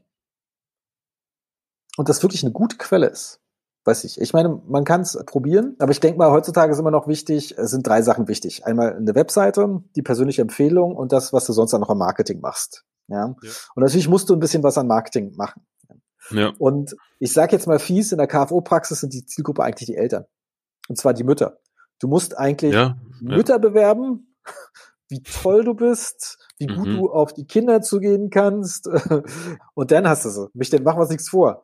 [1.97, 3.41] und das wirklich eine gute Quelle ist.
[3.86, 4.19] Weiß ich.
[4.19, 7.58] Ich meine, man kann es probieren, aber ich denke mal, heutzutage ist immer noch wichtig,
[7.58, 8.65] es sind drei Sachen wichtig.
[8.65, 12.41] Einmal eine Webseite, die persönliche Empfehlung und das, was du sonst dann noch am Marketing
[12.41, 12.84] machst.
[13.08, 13.36] Ja?
[13.41, 13.51] ja.
[13.75, 15.65] Und natürlich musst du ein bisschen was an Marketing machen.
[16.32, 16.51] Ja.
[16.60, 20.25] Und ich sage jetzt mal fies, in der KFO-Praxis sind die Zielgruppe eigentlich die Eltern.
[20.89, 21.60] Und zwar die Mütter.
[21.99, 24.36] Du musst eigentlich ja, Mütter bewerben,
[25.10, 26.98] wie toll du bist, wie gut mhm.
[26.98, 28.89] du auf die Kinder zugehen kannst.
[29.74, 30.50] Und dann hast du so.
[30.54, 31.62] Mich denn machen wir uns nichts vor.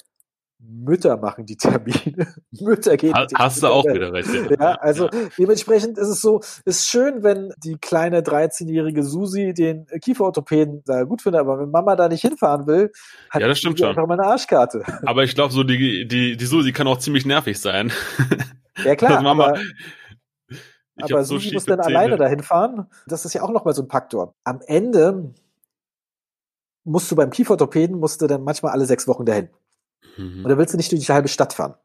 [0.66, 2.34] Mütter machen die Termine.
[2.62, 3.14] Mütter gehen.
[3.14, 4.30] Ha, hast du auch wieder recht.
[4.34, 5.30] Ja, ja also ja.
[5.38, 11.22] dementsprechend ist es so, ist schön, wenn die kleine 13-jährige Susi den Kieferorthopäden da gut
[11.22, 12.92] findet, aber wenn Mama da nicht hinfahren will,
[13.30, 13.90] hat ja, das stimmt schon.
[13.90, 14.84] einfach mal eine Arschkarte.
[15.06, 17.92] Aber ich glaube, so die, die, die Susi kann auch ziemlich nervig sein.
[18.84, 19.60] Ja klar, Mama, aber,
[21.02, 21.98] aber Susi so muss dann Zähne.
[21.98, 22.88] alleine dahin fahren.
[23.08, 24.36] Das ist ja auch nochmal so ein Faktor.
[24.44, 25.34] Am Ende
[26.84, 29.50] musst du beim Kieferorthopäden, musst du dann manchmal alle sechs Wochen dahin.
[30.18, 30.44] Mhm.
[30.44, 31.76] Und dann willst du nicht durch die halbe Stadt fahren.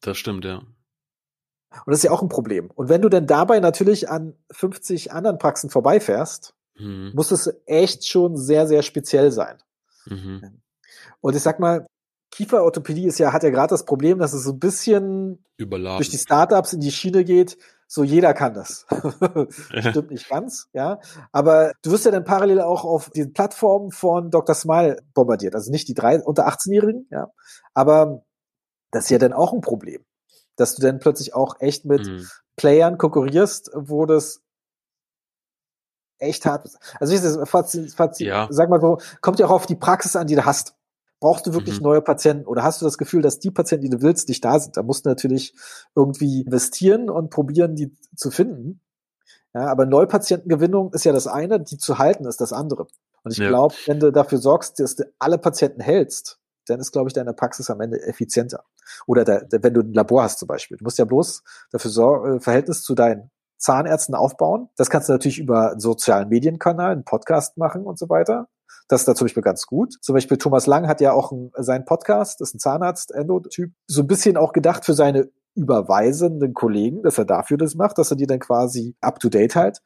[0.00, 0.58] Das stimmt, ja.
[0.58, 2.70] Und das ist ja auch ein Problem.
[2.74, 7.12] Und wenn du denn dabei natürlich an 50 anderen Praxen vorbeifährst, mhm.
[7.14, 9.58] muss es echt schon sehr, sehr speziell sein.
[10.06, 10.60] Mhm.
[11.20, 11.86] Und ich sag mal,
[12.30, 15.98] Kieferorthopädie ist ja, hat ja gerade das Problem, dass es so ein bisschen Überladen.
[15.98, 17.58] durch die Startups in die Schiene geht.
[17.90, 18.86] So jeder kann das.
[19.80, 21.00] Stimmt nicht ganz, ja.
[21.32, 24.54] Aber du wirst ja dann parallel auch auf die Plattformen von Dr.
[24.54, 25.54] Smile bombardiert.
[25.54, 27.28] Also nicht die drei unter 18-Jährigen, ja.
[27.72, 28.24] Aber
[28.90, 30.04] das ist ja dann auch ein Problem.
[30.56, 32.28] Dass du dann plötzlich auch echt mit mhm.
[32.56, 34.42] Playern konkurrierst, wo das
[36.18, 36.78] echt hart ist.
[37.00, 38.48] Also wie ist das Fazit, Fazit ja.
[38.50, 40.74] sag mal so, kommt ja auch auf die Praxis an, die du hast.
[41.20, 41.84] Brauchst du wirklich mhm.
[41.84, 44.58] neue Patienten oder hast du das Gefühl, dass die Patienten, die du willst, nicht da
[44.58, 44.76] sind?
[44.76, 45.54] Da musst du natürlich
[45.94, 48.80] irgendwie investieren und probieren, die zu finden.
[49.54, 52.86] Ja, aber Neupatientengewinnung ist ja das eine, die zu halten ist das andere.
[53.24, 53.48] Und ich ja.
[53.48, 57.32] glaube, wenn du dafür sorgst, dass du alle Patienten hältst, dann ist, glaube ich, deine
[57.32, 58.64] Praxis am Ende effizienter.
[59.06, 60.76] Oder da, da, wenn du ein Labor hast zum Beispiel.
[60.76, 64.68] Du musst ja bloß dafür sorgen, äh, Verhältnis zu deinen Zahnärzten aufbauen.
[64.76, 68.48] Das kannst du natürlich über einen sozialen Medienkanal, einen Podcast machen und so weiter.
[68.88, 69.94] Das ist da zum Beispiel ganz gut.
[70.00, 74.00] Zum Beispiel Thomas Lang hat ja auch einen, seinen Podcast, das ist ein Zahnarzt-Endo-Typ, so
[74.00, 78.16] ein bisschen auch gedacht für seine überweisenden Kollegen, dass er dafür das macht, dass er
[78.16, 79.78] die dann quasi up-to-date halt.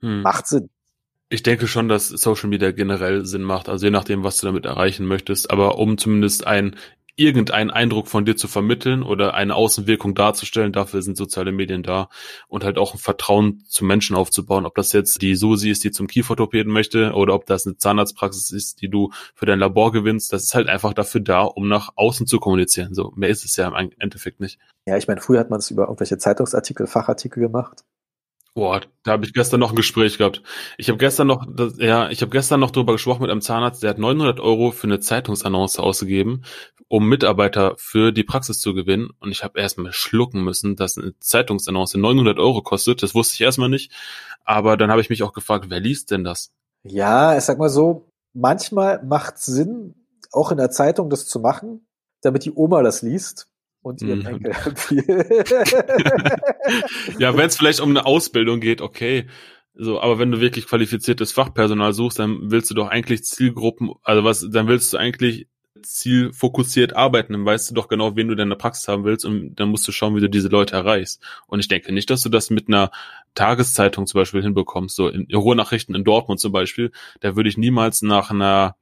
[0.00, 0.22] Hm.
[0.22, 0.70] Macht Sinn.
[1.28, 4.66] Ich denke schon, dass Social Media generell Sinn macht, also je nachdem, was du damit
[4.66, 5.50] erreichen möchtest.
[5.50, 6.74] Aber um zumindest ein
[7.20, 10.72] irgendeinen Eindruck von dir zu vermitteln oder eine Außenwirkung darzustellen.
[10.72, 12.08] Dafür sind soziale Medien da
[12.48, 14.64] und halt auch ein Vertrauen zu Menschen aufzubauen.
[14.64, 18.50] Ob das jetzt die Susi ist, die zum Kieferorthopäden möchte oder ob das eine Zahnarztpraxis
[18.50, 20.32] ist, die du für dein Labor gewinnst.
[20.32, 22.94] Das ist halt einfach dafür da, um nach außen zu kommunizieren.
[22.94, 24.58] So mehr ist es ja im Endeffekt nicht.
[24.86, 27.84] Ja, ich meine, früher hat man es über irgendwelche Zeitungsartikel, Fachartikel gemacht.
[28.54, 30.42] Boah, da habe ich gestern noch ein Gespräch gehabt.
[30.76, 33.82] Ich habe gestern noch, das, ja, ich habe gestern noch drüber gesprochen mit einem Zahnarzt,
[33.82, 36.42] der hat 900 Euro für eine Zeitungsannonce ausgegeben,
[36.88, 39.10] um Mitarbeiter für die Praxis zu gewinnen.
[39.20, 43.04] Und ich habe erstmal schlucken müssen, dass eine Zeitungsannonce 900 Euro kostet.
[43.04, 43.92] Das wusste ich erstmal nicht.
[44.44, 46.50] Aber dann habe ich mich auch gefragt, wer liest denn das?
[46.82, 49.94] Ja, ich sag mal so, manchmal macht Sinn,
[50.32, 51.86] auch in der Zeitung das zu machen,
[52.20, 53.46] damit die Oma das liest
[53.82, 54.26] und ihren mhm.
[54.26, 54.52] Enkel
[57.18, 59.26] ja, wenn es vielleicht um eine Ausbildung geht, okay.
[59.74, 64.24] So, aber wenn du wirklich qualifiziertes Fachpersonal suchst, dann willst du doch eigentlich Zielgruppen, also
[64.24, 65.46] was, dann willst du eigentlich
[65.82, 69.54] zielfokussiert arbeiten, dann weißt du doch genau, wen du in der Praxis haben willst und
[69.54, 71.22] dann musst du schauen, wie du diese Leute erreichst.
[71.46, 72.90] Und ich denke nicht, dass du das mit einer
[73.34, 76.90] Tageszeitung zum Beispiel hinbekommst, so in Ruhrnachrichten in Dortmund zum Beispiel,
[77.20, 78.76] da würde ich niemals nach einer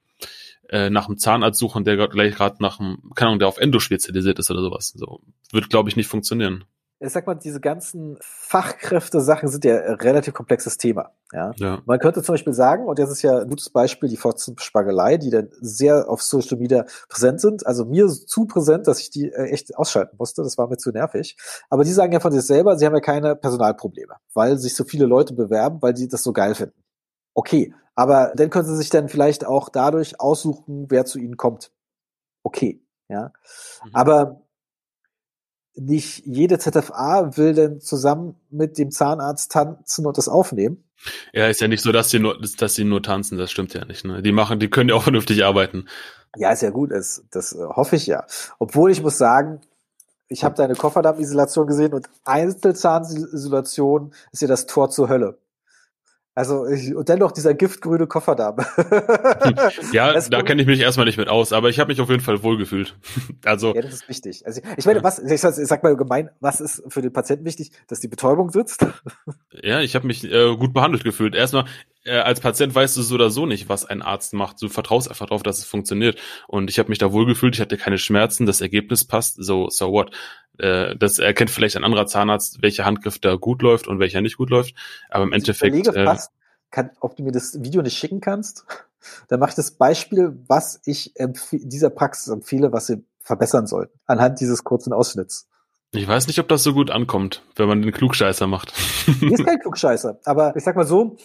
[0.68, 3.78] äh, nach einem Zahnarzt suchen, der gleich gerade nach einem, keine Ahnung, der auf Endo
[3.78, 4.92] spezialisiert ist oder sowas.
[4.96, 5.20] So
[5.52, 6.64] wird, glaube ich, nicht funktionieren.
[7.00, 11.12] Ich sag mal, diese ganzen Fachkräfte-Sachen sind ja relativ komplexes Thema.
[11.33, 11.52] Ja?
[11.57, 11.81] ja?
[11.87, 15.31] Man könnte zum Beispiel sagen, und das ist ja ein gutes Beispiel, die Fotzen-Spargelei, die
[15.31, 17.64] dann sehr auf Social Media präsent sind.
[17.64, 20.42] Also mir zu präsent, dass ich die äh, echt ausschalten musste.
[20.42, 21.37] Das war mir zu nervig.
[21.70, 24.83] Aber die sagen ja von sich selber, sie haben ja keine Personalprobleme, weil sich so
[24.83, 26.83] viele Leute bewerben, weil die das so geil finden.
[27.38, 31.70] Okay, aber dann können sie sich dann vielleicht auch dadurch aussuchen, wer zu ihnen kommt.
[32.42, 33.31] Okay, ja.
[33.85, 33.90] Mhm.
[33.92, 34.42] Aber
[35.77, 40.83] nicht jede ZFA will denn zusammen mit dem Zahnarzt tanzen und das aufnehmen.
[41.33, 43.85] Ja, ist ja nicht so, dass sie nur, dass sie nur tanzen, das stimmt ja
[43.85, 44.05] nicht.
[44.05, 44.20] Ne?
[44.20, 45.87] Die machen, die können ja auch vernünftig arbeiten.
[46.35, 48.27] Ja, ist ja gut, das, das äh, hoffe ich ja.
[48.59, 49.61] Obwohl ich muss sagen,
[50.27, 55.38] ich habe deine Kofferdamm-Isolation gesehen und Einzelzahnisolation ist ja das Tor zur Hölle.
[56.38, 58.59] Also ich, und dennoch dieser giftgrüne Kofferdamm.
[59.92, 62.22] ja, da kenne ich mich erstmal nicht mit aus, aber ich habe mich auf jeden
[62.22, 62.96] Fall wohlgefühlt.
[63.44, 64.46] also ja, das ist wichtig.
[64.46, 67.98] Also ich meine, was ich, sag mal gemein, was ist für den Patienten wichtig, dass
[67.98, 68.87] die Betäubung sitzt?
[69.51, 71.35] ja, ich habe mich äh, gut behandelt gefühlt.
[71.35, 71.64] Erstmal
[72.05, 74.62] äh, als Patient weißt du so oder so nicht, was ein Arzt macht.
[74.62, 76.20] Du vertraust einfach darauf, dass es funktioniert.
[76.46, 77.57] Und ich habe mich da wohlgefühlt.
[77.57, 78.46] Ich hatte keine Schmerzen.
[78.46, 79.42] Das Ergebnis passt.
[79.42, 80.12] So so what?
[80.59, 84.37] Äh, das erkennt vielleicht ein anderer Zahnarzt, welcher Handgriff da gut läuft und welcher nicht
[84.37, 84.75] gut läuft.
[85.09, 85.75] Aber im Endeffekt.
[85.75, 86.33] Überlege äh, fast,
[86.71, 88.67] kann, ob du mir das Video nicht schicken kannst.
[89.29, 91.15] Dann mache ich das Beispiel, was ich
[91.52, 95.48] dieser Praxis empfehle, was sie verbessern sollten, anhand dieses kurzen Ausschnitts.
[95.92, 98.73] Ich weiß nicht, ob das so gut ankommt, wenn man den Klugscheißer macht.
[99.06, 101.17] Die ist kein Klugscheißer, aber ich sag mal so,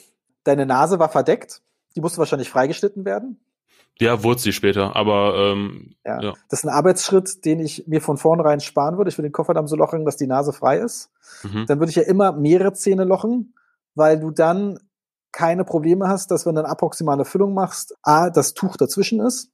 [0.44, 1.62] deine Nase war verdeckt,
[1.96, 3.40] die musste wahrscheinlich freigeschnitten werden.
[4.00, 6.22] Ja, wurde sie später, aber ähm, ja.
[6.22, 6.34] ja.
[6.50, 9.10] Das ist ein Arbeitsschritt, den ich mir von vornherein sparen würde.
[9.10, 11.12] Ich würde den Kofferdamm so lochen, dass die Nase frei ist.
[11.44, 11.66] Mhm.
[11.68, 13.54] Dann würde ich ja immer mehrere Zähne lochen,
[13.94, 14.80] weil du dann
[15.32, 19.52] keine Probleme hast, dass wenn du eine approximale Füllung machst, A, das Tuch dazwischen ist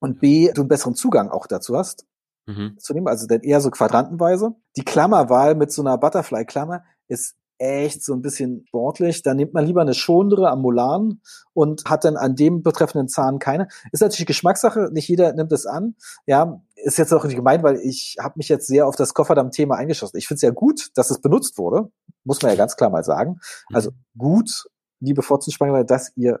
[0.00, 2.06] und B, du einen besseren Zugang auch dazu hast.
[2.46, 2.78] Mhm.
[2.78, 4.54] Zu nehmen, also dann eher so quadrantenweise.
[4.76, 9.22] Die Klammerwahl mit so einer Butterfly-Klammer ist echt so ein bisschen sportlich.
[9.22, 11.20] Da nimmt man lieber eine schonendere am Molaren
[11.52, 13.68] und hat dann an dem betreffenden Zahn keine.
[13.92, 15.96] Ist natürlich Geschmackssache, nicht jeder nimmt es an.
[16.26, 19.76] Ja, ist jetzt auch nicht gemeint, weil ich habe mich jetzt sehr auf das Kofferdamm-Thema
[19.76, 20.16] eingeschossen.
[20.18, 21.90] Ich finde es ja gut, dass es benutzt wurde,
[22.24, 23.40] muss man ja ganz klar mal sagen.
[23.72, 23.94] Also mhm.
[24.16, 24.68] gut,
[25.00, 26.40] liebe Fotzenspanger, dass ihr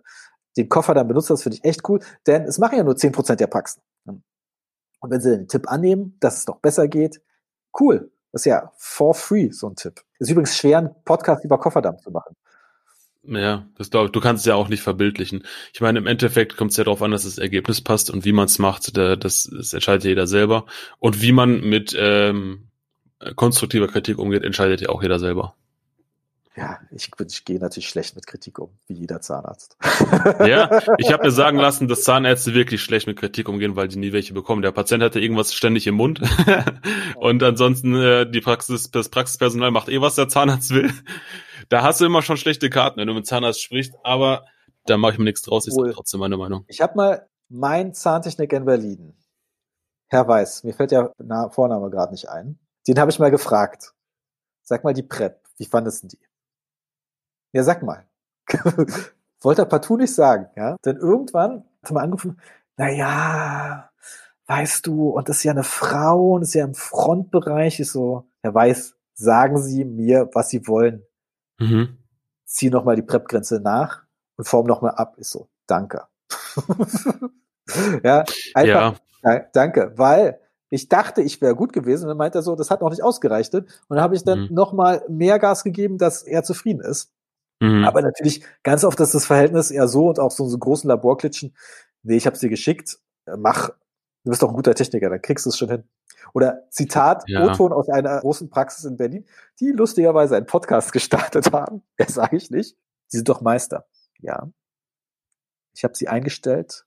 [0.56, 3.40] den Kofferdamm benutzt, das finde ich echt cool, denn es machen ja nur zehn Prozent
[3.40, 3.82] der Praxen.
[5.00, 7.22] Und wenn sie den Tipp annehmen, dass es noch besser geht,
[7.78, 8.10] cool.
[8.32, 10.02] Das ist ja for free, so ein Tipp.
[10.18, 12.34] Ist übrigens schwer, einen Podcast über Kofferdamm zu machen.
[13.24, 14.12] Ja, das glaube ich.
[14.12, 15.44] Du kannst es ja auch nicht verbildlichen.
[15.72, 18.32] Ich meine, im Endeffekt kommt es ja darauf an, dass das Ergebnis passt und wie
[18.32, 20.64] man es macht, das, das entscheidet jeder selber.
[20.98, 22.68] Und wie man mit ähm,
[23.36, 25.57] konstruktiver Kritik umgeht, entscheidet ja auch jeder selber
[26.58, 29.76] ja, ich, ich gehe natürlich schlecht mit Kritik um, wie jeder Zahnarzt.
[30.40, 33.96] Ja, ich habe mir sagen lassen, dass Zahnärzte wirklich schlecht mit Kritik umgehen, weil die
[33.96, 34.62] nie welche bekommen.
[34.62, 36.20] Der Patient hatte irgendwas ständig im Mund
[37.16, 40.90] und ansonsten äh, die Praxis, das Praxispersonal macht eh, was der Zahnarzt will.
[41.68, 44.44] Da hast du immer schon schlechte Karten, wenn du mit Zahnarzt sprichst, aber
[44.86, 45.92] da mache ich mir nichts draus, ist cool.
[45.92, 46.64] trotzdem meine Meinung.
[46.66, 49.16] Ich habe mal mein Zahntechniker in Berlin,
[50.08, 51.12] Herr Weiß, mir fällt der
[51.50, 53.94] Vorname gerade nicht ein, den habe ich mal gefragt.
[54.64, 56.27] Sag mal die PrEP, wie fandest du die?
[57.52, 58.06] Ja, sag mal.
[59.40, 60.76] Wollte er partout nicht sagen, ja.
[60.84, 62.40] Denn irgendwann hat er mal angefangen,
[62.76, 63.90] na ja,
[64.46, 68.28] weißt du, und das ist ja eine Frau und ist ja im Frontbereich, ist so,
[68.42, 71.04] er weiß, sagen Sie mir, was Sie wollen.
[71.58, 71.98] Mhm.
[72.44, 74.04] Zieh nochmal die Prep-Grenze nach
[74.36, 75.18] und form nochmal ab.
[75.18, 76.04] Ist so, danke.
[78.02, 78.24] ja,
[78.54, 79.40] einfach, ja.
[79.52, 80.40] danke, weil
[80.70, 82.04] ich dachte, ich wäre gut gewesen.
[82.04, 83.54] Und dann meint er so, das hat noch nicht ausgereicht.
[83.54, 84.54] Und dann habe ich dann mhm.
[84.54, 87.12] nochmal mehr Gas gegeben, dass er zufrieden ist.
[87.60, 87.84] Mhm.
[87.84, 91.54] Aber natürlich ganz oft ist das Verhältnis eher so und auch so, so großen Laborklitschen.
[92.02, 93.70] Nee, ich hab's dir geschickt, äh, mach,
[94.24, 95.84] du bist doch ein guter Techniker, dann kriegst du es schon hin.
[96.34, 97.44] Oder Zitat, ja.
[97.44, 99.24] O-Ton aus einer großen Praxis in Berlin,
[99.60, 101.82] die lustigerweise einen Podcast gestartet haben.
[101.96, 102.76] Das sage ich nicht.
[103.08, 103.86] Sie sind doch Meister.
[104.18, 104.50] Ja.
[105.74, 106.86] Ich habe sie eingestellt,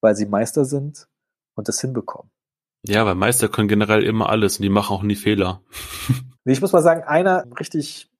[0.00, 1.08] weil sie Meister sind
[1.54, 2.30] und das hinbekommen.
[2.86, 5.62] Ja, weil Meister können generell immer alles und die machen auch nie Fehler.
[6.44, 8.10] nee, ich muss mal sagen, einer richtig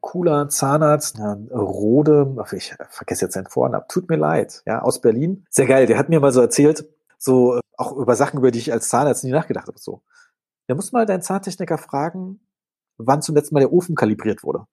[0.00, 5.46] cooler Zahnarzt, Rode, ich vergesse jetzt seinen Vornamen, tut mir leid, ja, aus Berlin.
[5.50, 6.88] Sehr geil, der hat mir mal so erzählt,
[7.18, 9.78] so äh, auch über Sachen, über die ich als Zahnarzt nie nachgedacht habe.
[9.78, 10.02] So,
[10.68, 12.40] der muss mal deinen Zahntechniker fragen,
[12.96, 14.64] wann zum letzten Mal der Ofen kalibriert wurde.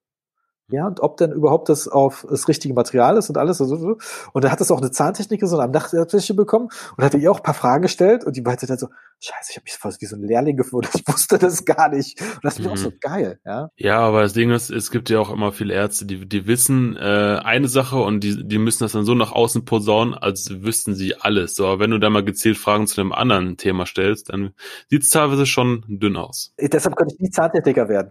[0.68, 3.60] Ja, und ob denn überhaupt das auf das richtige Material ist und alles.
[3.60, 3.98] Und, so.
[4.32, 7.36] und da hat das auch eine Zahntechnikerin so am Nachttisch bekommen und hat ihr auch
[7.36, 8.88] ein paar Fragen gestellt und die meinte dann so,
[9.20, 12.20] scheiße, ich habe mich fast wie so ein Lehrling gefunden, ich wusste das gar nicht.
[12.20, 12.72] Und das ist mhm.
[12.72, 13.70] auch so geil, ja.
[13.76, 16.96] Ja, aber das Ding ist, es gibt ja auch immer viele Ärzte, die, die wissen
[16.96, 20.94] äh, eine Sache und die, die müssen das dann so nach außen posaunen, als wüssten
[20.94, 21.54] sie alles.
[21.54, 24.52] So, aber wenn du da mal gezielt Fragen zu einem anderen Thema stellst, dann
[24.88, 26.52] sieht es teilweise schon dünn aus.
[26.60, 28.10] Deshalb könnte ich nie Zahntechniker werden.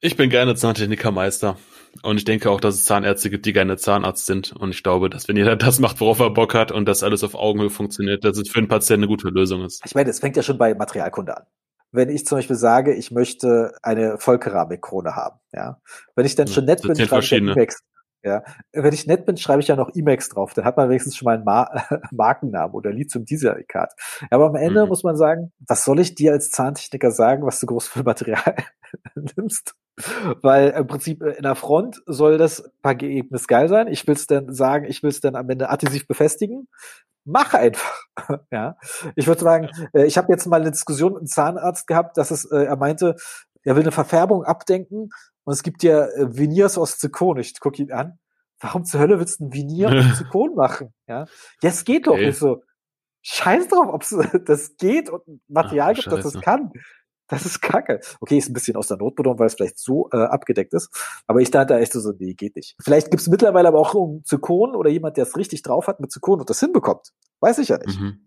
[0.00, 1.56] Ich bin gerne Zahntechnikermeister.
[2.02, 4.52] Und ich denke auch, dass es Zahnärzte gibt, die gerne Zahnarzt sind.
[4.52, 7.24] Und ich glaube, dass wenn jeder das macht, worauf er Bock hat und das alles
[7.24, 9.82] auf Augenhöhe funktioniert, dass es für den Patienten eine gute Lösung ist.
[9.84, 11.44] Ich meine, es fängt ja schon bei Materialkunde an.
[11.92, 15.80] Wenn ich zum Beispiel sage, ich möchte eine Vollkeramikkrone haben, ja.
[16.14, 17.78] Wenn ich dann schon nett bin, schreibe ich Emacs.
[18.22, 18.42] Ja.
[18.72, 20.52] Wenn ich nett bin, schreibe ich ja noch Emacs drauf.
[20.52, 23.94] Dann hat man wenigstens schon mal einen Mar Markennamen oder Lithium Dieselikat.
[24.30, 24.88] Aber am Ende mhm.
[24.88, 28.56] muss man sagen, was soll ich dir als Zahntechniker sagen, was du groß für Material
[29.36, 29.74] nimmst?
[30.42, 33.88] Weil im Prinzip äh, in der Front soll das Ergebnis geil sein.
[33.88, 36.68] Ich will es dann sagen, ich will es dann am Ende adhesiv befestigen.
[37.24, 38.02] Mach einfach.
[38.50, 38.76] ja.
[39.14, 42.30] Ich würde sagen, äh, ich habe jetzt mal eine Diskussion mit einem Zahnarzt gehabt, dass
[42.30, 43.16] es, äh, er meinte,
[43.62, 45.10] er will eine Verfärbung abdenken
[45.44, 47.38] und es gibt ja Veneers aus Zirkon.
[47.38, 48.18] Ich gucke ihn an.
[48.60, 50.92] Warum zur Hölle willst du ein Veneer aus Zirkon machen?
[51.08, 51.20] Ja,
[51.62, 52.12] ja es geht doch.
[52.12, 52.28] Okay.
[52.28, 52.62] Ich so,
[53.22, 54.04] scheiß drauf, ob
[54.46, 56.70] das geht und ein Material Ach, gibt, das das kann.
[57.28, 58.00] Das ist kacke.
[58.20, 60.90] Okay, ist ein bisschen aus der Not benommen, weil es vielleicht so äh, abgedeckt ist.
[61.26, 62.76] Aber ich dachte echt so, nee, geht nicht.
[62.80, 66.00] Vielleicht gibt es mittlerweile aber auch um Zykon oder jemand, der es richtig drauf hat
[66.00, 67.12] mit Zykon und das hinbekommt.
[67.40, 68.00] Weiß ich ja nicht.
[68.00, 68.20] Mhm.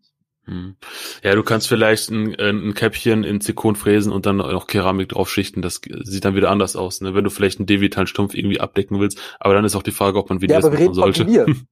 [0.45, 0.75] mhm.
[1.23, 5.09] Ja, du kannst vielleicht ein, äh, ein Käppchen in Zirkon fräsen und dann noch Keramik
[5.09, 5.61] draufschichten.
[5.61, 7.15] Das sieht dann wieder anders aus, ne?
[7.15, 9.19] Wenn du vielleicht einen devitalen Stumpf irgendwie abdecken willst.
[9.39, 11.25] Aber dann ist auch die Frage, ob man wieder ja, das machen sollte.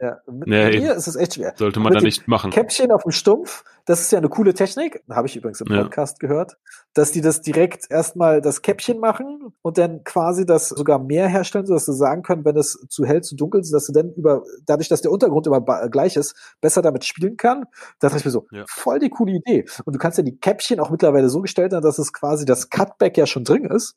[0.00, 1.54] Ja, mit Nee, mir ist es echt schwer.
[1.56, 2.52] Sollte man da nicht machen.
[2.52, 5.82] Käppchen auf dem Stumpf, das ist ja eine coole Technik, habe ich übrigens im Ja.
[5.82, 6.56] Podcast gehört,
[6.94, 11.66] dass die das direkt erstmal das Käppchen machen und dann quasi das sogar mehr herstellen,
[11.66, 14.44] sodass sie sagen können, wenn es zu hell, zu dunkel ist, dass sie dann über,
[14.66, 17.64] dadurch, dass der Untergrund immer gleich ist, besser damit spielen kann.
[17.98, 18.64] Da dachte ich mir so, Ja.
[18.68, 19.64] voll die coole Idee.
[19.84, 22.70] Und du kannst ja die Käppchen auch mittlerweile so gestellt haben, dass es quasi das
[22.70, 23.96] Cutback ja schon drin ist.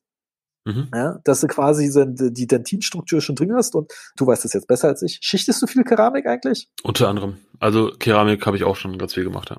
[0.66, 0.90] Mhm.
[0.94, 4.68] Ja, dass du quasi so die Dentinstruktur schon drin hast und du weißt das jetzt
[4.68, 5.20] besser als ich.
[5.22, 6.68] Schichtest du viel Keramik eigentlich?
[6.84, 7.38] Unter anderem.
[7.60, 9.58] Also Keramik habe ich auch schon ganz viel gemacht, ja.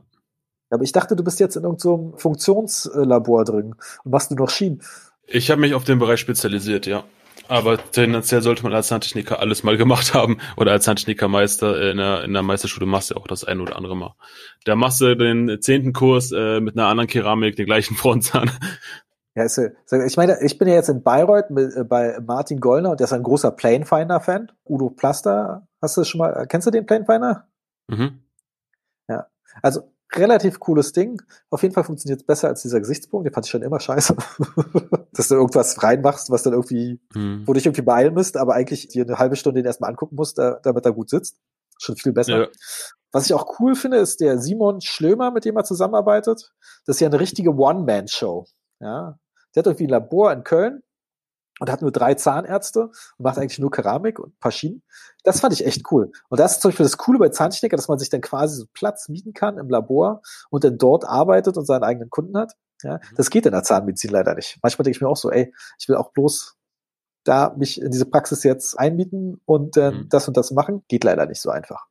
[0.70, 3.74] Aber ich dachte, du bist jetzt in irgendeinem Funktionslabor drin
[4.04, 4.80] und machst du noch Schienen.
[5.26, 7.04] Ich habe mich auf den Bereich spezialisiert, ja.
[7.48, 10.38] Aber tendenziell sollte man als Zahntechniker alles mal gemacht haben.
[10.56, 13.96] Oder als Zahntechnikermeister in der, in der Meisterschule machst du auch das eine oder andere
[13.96, 14.14] Mal.
[14.64, 18.50] Da machst du den zehnten Kurs äh, mit einer anderen Keramik, den gleichen Frontzahn.
[19.34, 22.60] Ja, ist, ja- ich meine, ich bin ja jetzt in Bayreuth mit, äh, bei Martin
[22.60, 24.52] Gollner und der ist ein großer Planefinder-Fan.
[24.64, 27.46] Udo Plaster, hast du schon mal, kennst du den Planefinder?
[27.88, 28.18] Mhm.
[29.60, 31.20] Also relativ cooles Ding.
[31.50, 33.26] Auf jeden Fall funktioniert es besser als dieser Gesichtspunkt.
[33.26, 34.16] Den fand ich schon immer scheiße.
[35.12, 37.42] Dass du irgendwas reinmachst, was dann irgendwie, Mhm.
[37.42, 40.16] wo du dich irgendwie beeilen müsst, aber eigentlich dir eine halbe Stunde den erstmal angucken
[40.16, 41.36] musst, da, damit er gut sitzt.
[41.78, 42.38] Schon viel besser.
[42.42, 42.48] Ja.
[43.12, 46.54] Was ich auch cool finde, ist der Simon Schlömer, mit dem er zusammenarbeitet.
[46.86, 48.46] Das ist ja eine richtige One-Man-Show.
[48.80, 49.18] Ja.
[49.54, 50.82] Der hat irgendwie ein Labor in Köln
[51.60, 54.82] und hat nur drei Zahnärzte und macht eigentlich nur Keramik und ein paar Schienen.
[55.22, 56.10] Das fand ich echt cool.
[56.28, 58.64] Und das ist zum Beispiel das Coole bei Zahntechniker, dass man sich dann quasi so
[58.72, 62.54] Platz mieten kann im Labor und dann dort arbeitet und seinen eigenen Kunden hat.
[62.82, 64.58] Ja, das geht in der Zahnmedizin leider nicht.
[64.62, 66.56] Manchmal denke ich mir auch so, ey, ich will auch bloß
[67.24, 70.08] da mich in diese Praxis jetzt einmieten und äh, Mhm.
[70.08, 70.82] das und das machen.
[70.88, 71.86] Geht leider nicht so einfach.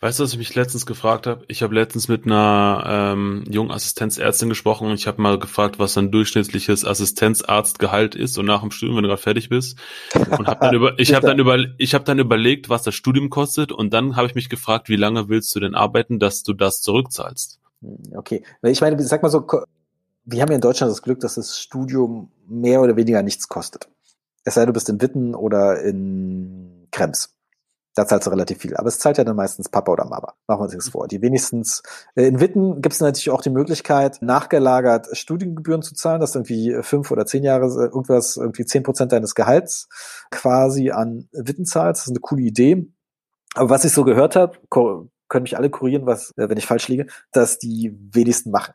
[0.00, 1.44] Weißt du, was ich mich letztens gefragt habe?
[1.48, 5.96] Ich habe letztens mit einer ähm, jungen Assistenzärztin gesprochen und ich habe mal gefragt, was
[5.96, 9.78] ein durchschnittliches Assistenzarztgehalt ist und nach dem Studium, wenn du gerade fertig bist.
[10.14, 13.30] Und hab dann über, ich habe dann über, ich habe dann überlegt, was das Studium
[13.30, 16.52] kostet und dann habe ich mich gefragt, wie lange willst du denn arbeiten, dass du
[16.52, 17.60] das zurückzahlst?
[17.82, 18.42] Hm, Okay.
[18.62, 19.46] Ich meine, sag mal so,
[20.24, 23.88] wir haben ja in Deutschland das Glück, dass das Studium mehr oder weniger nichts kostet.
[24.44, 27.31] Es sei denn, du bist in Witten oder in Krems.
[27.94, 28.76] Da zahlst du relativ viel.
[28.76, 30.34] Aber es zahlt ja dann meistens Papa oder Mama.
[30.46, 31.08] Machen wir uns nichts vor.
[31.08, 31.82] Die wenigstens,
[32.14, 36.38] äh, in Witten gibt es natürlich auch die Möglichkeit, nachgelagert Studiengebühren zu zahlen, dass du
[36.38, 39.88] irgendwie fünf oder zehn Jahre äh, irgendwas, irgendwie zehn Prozent deines Gehalts
[40.30, 42.02] quasi an Witten zahlst.
[42.02, 42.86] Das ist eine coole Idee.
[43.54, 46.88] Aber was ich so gehört habe, können mich alle kurieren, was, äh, wenn ich falsch
[46.88, 48.74] liege, dass die wenigsten machen.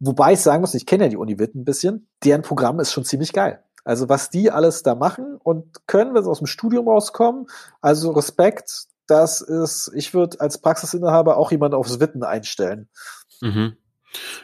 [0.00, 2.92] Wobei ich sagen muss, ich kenne ja die Uni Witten ein bisschen, deren Programm ist
[2.92, 3.62] schon ziemlich geil.
[3.84, 7.46] Also was die alles da machen und können, wenn sie aus dem Studium rauskommen,
[7.80, 12.88] also Respekt, das ist, ich würde als Praxisinhaber auch jemanden aufs Witten einstellen.
[13.40, 13.76] Mhm.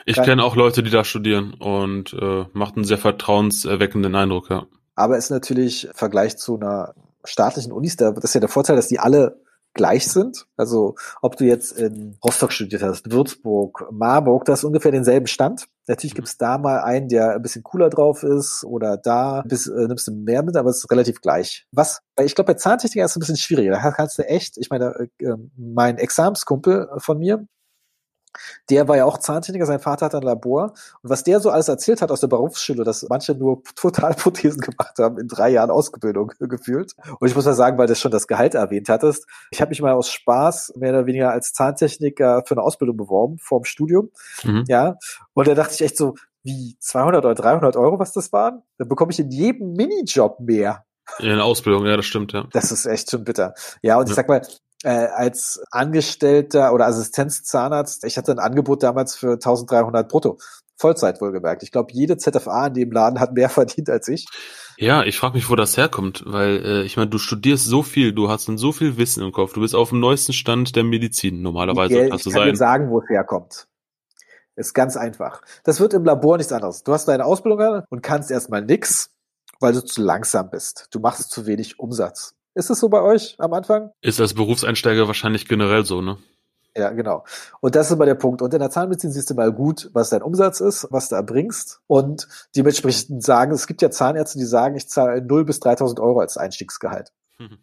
[0.05, 4.67] Ich kenne auch Leute, die da studieren und äh, macht einen sehr vertrauenserweckenden Eindruck, ja.
[4.95, 8.77] Aber ist natürlich im Vergleich zu einer staatlichen Unis, da, das ist ja der Vorteil,
[8.77, 9.41] dass die alle
[9.77, 10.47] gleich sind.
[10.57, 15.67] Also ob du jetzt in Rostock studiert hast, Würzburg, Marburg, das ist ungefähr denselben Stand.
[15.87, 16.17] Natürlich Mhm.
[16.17, 20.09] gibt's da mal einen, der ein bisschen cooler drauf ist oder da bis, äh, nimmst
[20.09, 21.67] du mehr mit, aber es ist relativ gleich.
[21.71, 23.73] Was, ich glaube, bei Zahntechniker ist es ein bisschen schwieriger.
[23.73, 27.47] Da kannst du echt, ich meine, äh, äh, mein Examskumpel von mir,
[28.71, 30.73] der war ja auch Zahntechniker, sein Vater hat ein Labor.
[31.03, 34.99] Und was der so alles erzählt hat aus der Berufsschule, dass manche nur Totalprothesen gemacht
[34.99, 36.95] haben, in drei Jahren Ausbildung gefühlt.
[37.19, 39.81] Und ich muss mal sagen, weil du schon das Gehalt erwähnt hattest, ich habe mich
[39.83, 44.11] mal aus Spaß mehr oder weniger als Zahntechniker für eine Ausbildung beworben, vorm Studium.
[44.45, 44.65] Mhm.
[44.69, 44.97] Ja.
[45.35, 48.63] Und da dachte ich echt so, wie 200 oder 300 Euro, was das waren?
[48.79, 50.85] Dann bekomme ich in jedem Minijob mehr.
[51.19, 52.47] In der Ausbildung, ja, das stimmt, ja.
[52.53, 53.55] Das ist echt schon bitter.
[53.83, 54.15] Ja, und ich Ja.
[54.17, 54.43] sag mal,
[54.87, 60.39] äh, als Angestellter oder Assistenzzahnarzt, ich hatte ein Angebot damals für 1300 brutto.
[60.77, 61.65] Vollzeit wohlgemerkt.
[61.65, 64.27] Ich glaube, jede ZFA in dem Laden hat mehr verdient als ich.
[64.77, 68.13] Ja, ich frage mich, wo das herkommt, weil äh, ich meine, du studierst so viel,
[68.13, 70.85] du hast dann so viel Wissen im Kopf, du bist auf dem neuesten Stand der
[70.85, 72.55] Medizin normalerweise Gell, ich kann dir sein.
[72.55, 73.67] sagen, wo es herkommt.
[74.55, 75.43] Ist ganz einfach.
[75.65, 76.85] Das wird im Labor nichts anderes.
[76.85, 79.11] Du hast deine Ausbildung an und kannst erstmal nix,
[79.59, 80.87] weil du zu langsam bist.
[80.93, 82.36] Du machst zu wenig Umsatz.
[82.57, 83.91] Ist es so bei euch am Anfang?
[84.01, 86.17] Ist als Berufseinsteiger wahrscheinlich generell so, ne?
[86.75, 87.25] Ja, genau.
[87.61, 88.41] Und das ist immer der Punkt.
[88.41, 91.81] Und in der Zahnmedizin siehst du mal gut, was dein Umsatz ist, was du erbringst.
[91.87, 96.21] Und dementsprechend sagen, es gibt ja Zahnärzte, die sagen, ich zahle 0 bis 3000 Euro
[96.21, 97.13] als Einstiegsgehalt.
[97.39, 97.59] Mhm.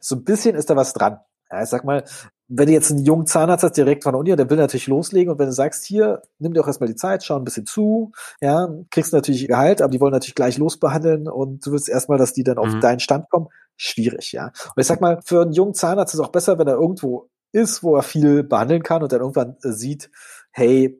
[0.00, 1.20] So ein bisschen ist da was dran.
[1.50, 2.04] Ja, ich sag mal,
[2.48, 5.32] wenn du jetzt einen jungen Zahnarzt hast, direkt von der Uni, der will natürlich loslegen.
[5.32, 8.12] Und wenn du sagst, hier, nimm dir auch erstmal die Zeit, schau ein bisschen zu,
[8.40, 12.32] ja, kriegst natürlich Gehalt, aber die wollen natürlich gleich losbehandeln und du willst erstmal, dass
[12.34, 12.80] die dann auf Mhm.
[12.80, 13.48] deinen Stand kommen.
[13.76, 14.46] Schwierig, ja.
[14.46, 17.28] Und ich sag mal, für einen jungen Zahnarzt ist es auch besser, wenn er irgendwo
[17.52, 20.10] ist, wo er viel behandeln kann und dann irgendwann äh, sieht,
[20.50, 20.98] hey,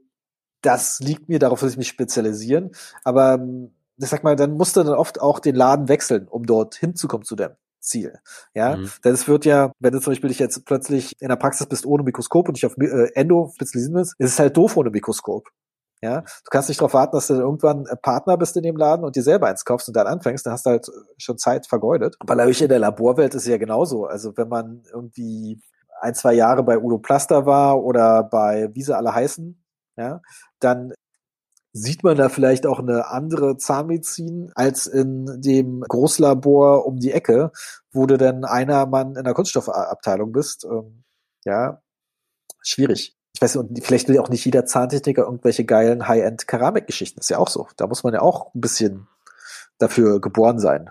[0.60, 2.70] das liegt mir, darauf will ich mich spezialisieren.
[3.04, 6.46] Aber ähm, ich sag mal, dann musst du dann oft auch den Laden wechseln, um
[6.46, 7.52] dort hinzukommen zu dem.
[7.82, 8.18] Ziel.
[8.54, 8.90] Ja, mhm.
[9.04, 11.84] denn es wird ja, wenn du zum Beispiel dich jetzt plötzlich in der Praxis bist
[11.84, 15.48] ohne Mikroskop und dich auf äh, Endo spezialisieren willst, ist es halt doof ohne Mikroskop.
[16.02, 19.14] Ja, du kannst nicht darauf warten, dass du irgendwann Partner bist in dem Laden und
[19.14, 20.86] dir selber eins kaufst und dann anfängst, dann hast du halt
[21.16, 22.16] schon Zeit vergeudet.
[22.18, 24.06] Aber in der Laborwelt ist es ja genauso.
[24.06, 25.62] Also wenn man irgendwie
[26.00, 29.62] ein, zwei Jahre bei Udo Plaster war oder bei wie sie alle heißen,
[29.96, 30.20] ja,
[30.58, 30.92] dann
[31.72, 37.52] sieht man da vielleicht auch eine andere Zahnmedizin als in dem Großlabor um die Ecke,
[37.92, 40.64] wo du dann einer Mann in der Kunststoffabteilung bist.
[40.64, 41.04] Ähm,
[41.44, 41.80] ja,
[42.62, 43.16] schwierig.
[43.34, 47.20] Ich weiß nicht, vielleicht will ja auch nicht jeder Zahntechniker irgendwelche geilen High-End-Keramikgeschichten.
[47.20, 47.66] Ist ja auch so.
[47.76, 49.08] Da muss man ja auch ein bisschen
[49.78, 50.90] dafür geboren sein.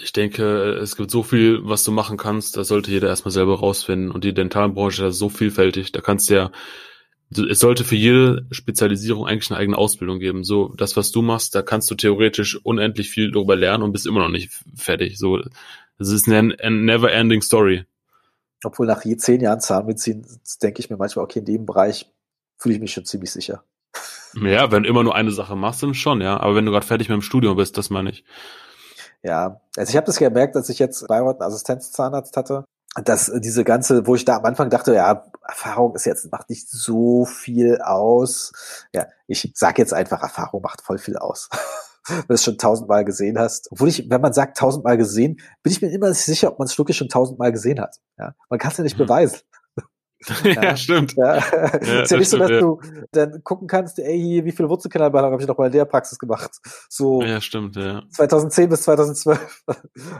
[0.00, 3.58] Ich denke, es gibt so viel, was du machen kannst, da sollte jeder erstmal selber
[3.58, 4.10] rausfinden.
[4.10, 6.52] Und die Dentalbranche ist so vielfältig, da kannst du ja,
[7.30, 10.44] es sollte für jede Spezialisierung eigentlich eine eigene Ausbildung geben.
[10.44, 14.06] So, das, was du machst, da kannst du theoretisch unendlich viel darüber lernen und bist
[14.06, 15.18] immer noch nicht fertig.
[15.18, 15.40] So,
[15.98, 17.84] es ist eine, eine never ending story.
[18.64, 20.26] Obwohl nach je zehn Jahren Zahnmedizin
[20.62, 22.12] denke ich mir manchmal, okay, in dem Bereich
[22.56, 23.64] fühle ich mich schon ziemlich sicher.
[24.34, 26.40] Ja, wenn immer nur eine Sache machst, dann schon, ja.
[26.40, 28.24] Aber wenn du gerade fertig mit dem Studium bist, das meine ich.
[29.22, 33.62] Ja, also ich habe das gemerkt, als ich jetzt Bayreuth einen Assistenzzahnarzt hatte, dass diese
[33.62, 37.82] ganze, wo ich da am Anfang dachte, ja, Erfahrung ist jetzt, macht nicht so viel
[37.82, 38.52] aus.
[38.94, 41.50] Ja, ich sag jetzt einfach, Erfahrung macht voll viel aus.
[42.08, 43.68] wenn du es schon tausendmal gesehen hast.
[43.70, 46.66] Obwohl ich, wenn man sagt tausendmal gesehen, bin ich mir immer nicht sicher, ob man
[46.66, 47.96] es wirklich schon tausendmal gesehen hat.
[48.18, 49.04] Ja, man kann es ja nicht mhm.
[49.04, 49.40] beweisen.
[50.44, 51.14] ja, ja, stimmt.
[51.16, 51.36] Ja.
[51.36, 51.42] ja
[52.02, 52.60] ist ja nicht so, dass ja.
[52.60, 52.80] du
[53.10, 56.50] dann gucken kannst, ey, wie viele Wurzelkanalbehandlungen habe ich noch mal in der Praxis gemacht?
[56.88, 58.02] So ja, stimmt, ja.
[58.10, 59.64] 2010 bis 2012.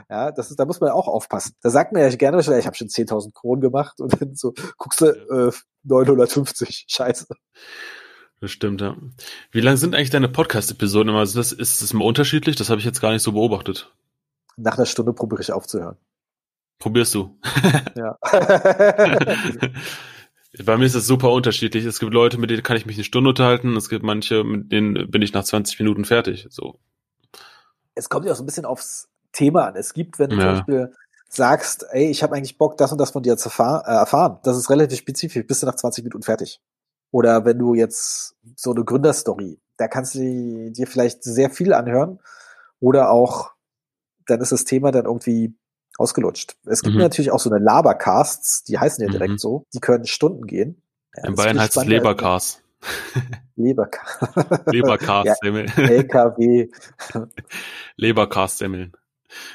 [0.09, 1.55] ja, das ist, da muss man auch aufpassen.
[1.61, 5.01] Da sagt man ja gerne, ich habe schon 10.000 Kronen gemacht und dann so guckst
[5.01, 5.51] du äh,
[5.83, 6.85] 950.
[6.87, 7.27] Scheiße.
[8.43, 8.97] Das stimmt, ja.
[9.51, 11.19] Wie lang sind eigentlich deine Podcast-Episoden immer?
[11.19, 12.57] Also das, ist das immer unterschiedlich?
[12.57, 13.95] Das habe ich jetzt gar nicht so beobachtet.
[14.57, 15.95] Nach einer Stunde probiere ich aufzuhören.
[16.77, 17.39] Probierst du?
[17.95, 18.17] Ja.
[20.65, 21.85] Bei mir ist es super unterschiedlich.
[21.85, 23.77] Es gibt Leute, mit denen kann ich mich eine Stunde unterhalten.
[23.77, 26.47] Es gibt manche, mit denen bin ich nach 20 Minuten fertig.
[26.49, 26.81] So.
[27.95, 29.77] Es kommt ja auch so ein bisschen aufs Thema an.
[29.77, 30.41] Es gibt, wenn du ja.
[30.41, 30.91] zum Beispiel
[31.29, 34.39] sagst, ey, ich habe eigentlich Bock, das und das von dir zu erfahren, äh, erfahren.
[34.43, 36.59] Das ist relativ spezifisch, bist du nach 20 Minuten fertig.
[37.13, 42.19] Oder wenn du jetzt so eine Gründerstory, da kannst du dir vielleicht sehr viel anhören.
[42.79, 43.51] Oder auch,
[44.25, 45.53] dann ist das Thema dann irgendwie
[45.99, 46.55] ausgelutscht.
[46.65, 47.01] Es gibt mhm.
[47.01, 49.37] natürlich auch so eine Labercasts, die heißen ja direkt mhm.
[49.37, 50.81] so, die können Stunden gehen.
[51.15, 52.63] Ja, In Bayern heißt es Lebercast.
[53.57, 54.65] Lebercast.
[54.71, 56.69] Lebercast, ja, LKW.
[57.95, 58.93] Lebercast semmeln.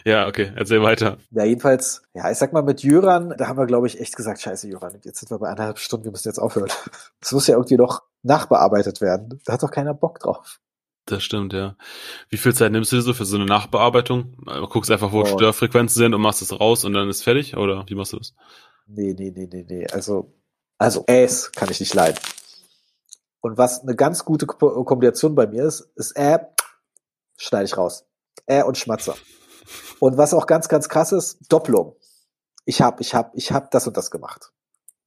[0.04, 1.18] Ja, okay, erzähl weiter.
[1.30, 4.40] Ja, jedenfalls, ja, ich sag mal, mit Jöran, da haben wir, glaube ich, echt gesagt,
[4.40, 6.70] scheiße, Jöran, jetzt sind wir bei eineinhalb Stunden, wir müssen jetzt aufhören.
[7.20, 9.40] Das muss ja irgendwie noch nachbearbeitet werden.
[9.44, 10.60] Da hat doch keiner Bock drauf.
[11.06, 11.76] Das stimmt, ja.
[12.28, 14.36] Wie viel Zeit nimmst du dir so für so eine Nachbearbeitung?
[14.68, 15.26] Guckst einfach, wo oh.
[15.26, 17.56] Störfrequenzen sind und machst es raus und dann ist fertig?
[17.56, 18.34] Oder wie machst du das?
[18.86, 19.86] Nee, nee, nee, nee, nee.
[19.90, 20.34] Also,
[20.76, 22.18] also Äs kann ich nicht leiden.
[23.40, 26.38] Und was eine ganz gute Kombination bei mir ist, ist Ä,
[27.38, 28.04] schneide ich raus.
[28.46, 29.14] Ä und Schmatzer.
[30.00, 31.96] Und was auch ganz, ganz krass ist, Doppelung.
[32.64, 34.52] Ich hab, ich hab, ich hab das und das gemacht.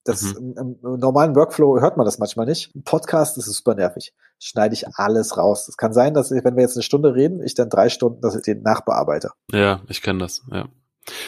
[0.04, 0.56] Das mhm.
[0.58, 2.74] im, im, normalen Workflow hört man das manchmal nicht.
[2.74, 4.14] Im Podcast ist es super nervig.
[4.40, 5.68] Schneide ich alles raus.
[5.68, 8.22] Es kann sein, dass ich, wenn wir jetzt eine Stunde reden, ich dann drei Stunden
[8.22, 9.32] dass ich den nachbearbeite.
[9.52, 10.68] Ja, ich kenne das, ja.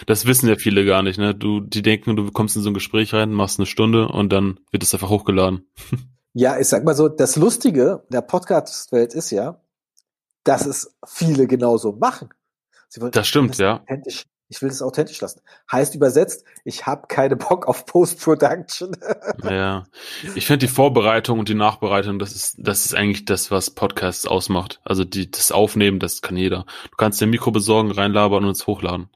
[0.05, 1.33] Das wissen ja viele gar nicht, ne?
[1.33, 4.59] Du, die denken, du kommst in so ein Gespräch rein, machst eine Stunde und dann
[4.71, 5.67] wird es einfach hochgeladen.
[6.35, 9.61] Ja, ich sag mal so, das Lustige der Podcast-Welt ist ja,
[10.43, 12.29] dass es viele genauso machen.
[13.11, 13.81] Das stimmt, ja.
[13.81, 14.25] Authentisch
[14.55, 15.41] ich will es authentisch lassen.
[15.71, 18.95] Heißt übersetzt, ich habe keine Bock auf Post-Production.
[19.43, 19.85] ja,
[20.35, 24.27] ich finde die Vorbereitung und die Nachbereitung, das ist, das ist eigentlich das, was Podcasts
[24.27, 24.79] ausmacht.
[24.83, 26.65] Also die, das Aufnehmen, das kann jeder.
[26.91, 29.09] Du kannst dir ein Mikro besorgen, reinlabern und es hochladen.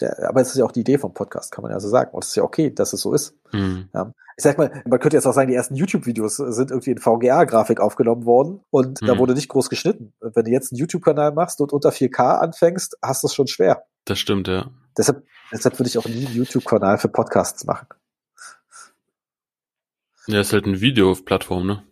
[0.00, 2.10] Ja, aber es ist ja auch die Idee vom Podcast, kann man ja so sagen.
[2.12, 3.34] Und es ist ja okay, dass es so ist.
[3.52, 3.88] Mhm.
[3.94, 4.12] Ja.
[4.36, 7.80] Ich sag mal, man könnte jetzt auch sagen, die ersten YouTube-Videos sind irgendwie in VGA-Grafik
[7.80, 9.06] aufgenommen worden und mhm.
[9.06, 10.14] da wurde nicht groß geschnitten.
[10.20, 13.84] Wenn du jetzt einen YouTube-Kanal machst und unter 4K anfängst, hast du es schon schwer.
[14.06, 14.70] Das stimmt, ja.
[14.96, 17.86] Deshalb, deshalb würde ich auch nie einen YouTube-Kanal für Podcasts machen.
[20.26, 21.82] Ja, ist halt eine Videoplattform, ne?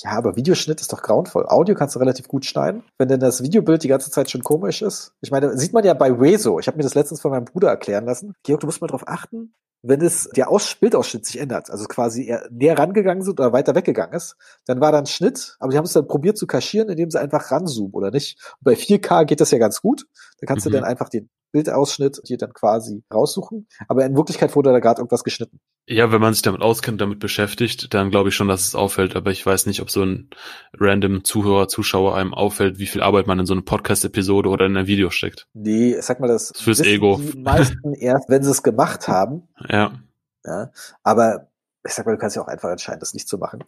[0.00, 1.46] Ja, aber Videoschnitt ist doch grauenvoll.
[1.48, 2.84] Audio kannst du relativ gut schneiden.
[2.98, 5.12] Wenn denn das Videobild die ganze Zeit schon komisch ist.
[5.20, 6.60] Ich meine, sieht man ja bei Rezo.
[6.60, 8.34] Ich habe mir das letztens von meinem Bruder erklären lassen.
[8.44, 12.26] Georg, du musst mal drauf achten, wenn es der Aus Bildausschnitt sich ändert, also quasi
[12.26, 14.36] eher näher rangegangen sind oder weiter weggegangen ist,
[14.66, 17.20] dann war da ein Schnitt, aber sie haben es dann probiert zu kaschieren, indem sie
[17.20, 18.38] einfach ranzoomen oder nicht.
[18.58, 20.06] Und bei 4K geht das ja ganz gut.
[20.40, 20.70] Da kannst mhm.
[20.70, 23.68] du dann einfach den Bildausschnitt dir dann quasi raussuchen.
[23.86, 25.60] Aber in Wirklichkeit wurde da gerade irgendwas geschnitten.
[25.90, 29.16] Ja, wenn man sich damit auskennt, damit beschäftigt, dann glaube ich schon, dass es auffällt.
[29.16, 30.28] Aber ich weiß nicht, ob so ein
[30.78, 34.76] random Zuhörer, Zuschauer einem auffällt, wie viel Arbeit man in so eine Podcast-Episode oder in
[34.76, 35.48] ein Video steckt.
[35.54, 37.18] Nee, sag mal, das Fürs Ego.
[37.18, 39.48] die meisten erst, wenn sie es gemacht haben.
[39.68, 39.92] Ja.
[40.44, 40.70] Ja,
[41.02, 41.48] aber
[41.84, 43.64] ich sag mal, du kannst ja auch einfach entscheiden, das nicht zu machen.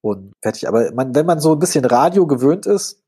[0.00, 0.68] Und fertig.
[0.68, 3.02] Aber man, wenn man so ein bisschen Radio gewöhnt ist,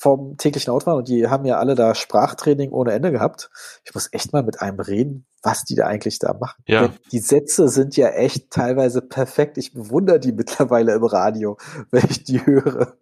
[0.00, 3.50] vom täglichen Autofahren und die haben ja alle da Sprachtraining ohne Ende gehabt.
[3.84, 6.62] Ich muss echt mal mit einem reden, was die da eigentlich da machen.
[6.66, 6.88] Ja.
[6.88, 9.58] Denn die Sätze sind ja echt teilweise perfekt.
[9.58, 11.58] Ich bewundere die mittlerweile im Radio,
[11.90, 12.96] wenn ich die höre.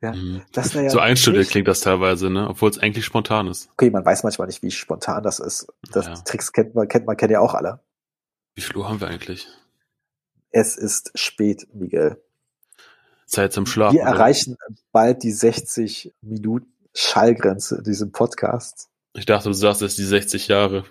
[0.00, 0.42] Ja, Mhm.
[0.52, 2.48] das ja So einstudiert klingt das teilweise, ne?
[2.48, 3.68] Obwohl es eigentlich spontan ist.
[3.72, 5.66] Okay, man weiß manchmal nicht, wie spontan das ist.
[5.92, 6.14] Das Ja.
[6.14, 7.80] Tricks kennt man, kennt man, kennt ja auch alle.
[8.54, 9.48] Wie viel Uhr haben wir eigentlich?
[10.50, 12.22] Es ist spät, Miguel.
[13.28, 13.96] Zeit zum Schlafen.
[13.96, 14.56] Wir erreichen
[14.92, 18.88] bald die 60 Minuten Schallgrenze in diesem Podcast.
[19.14, 20.84] Ich dachte, du sagst, es ist die 60 Jahre.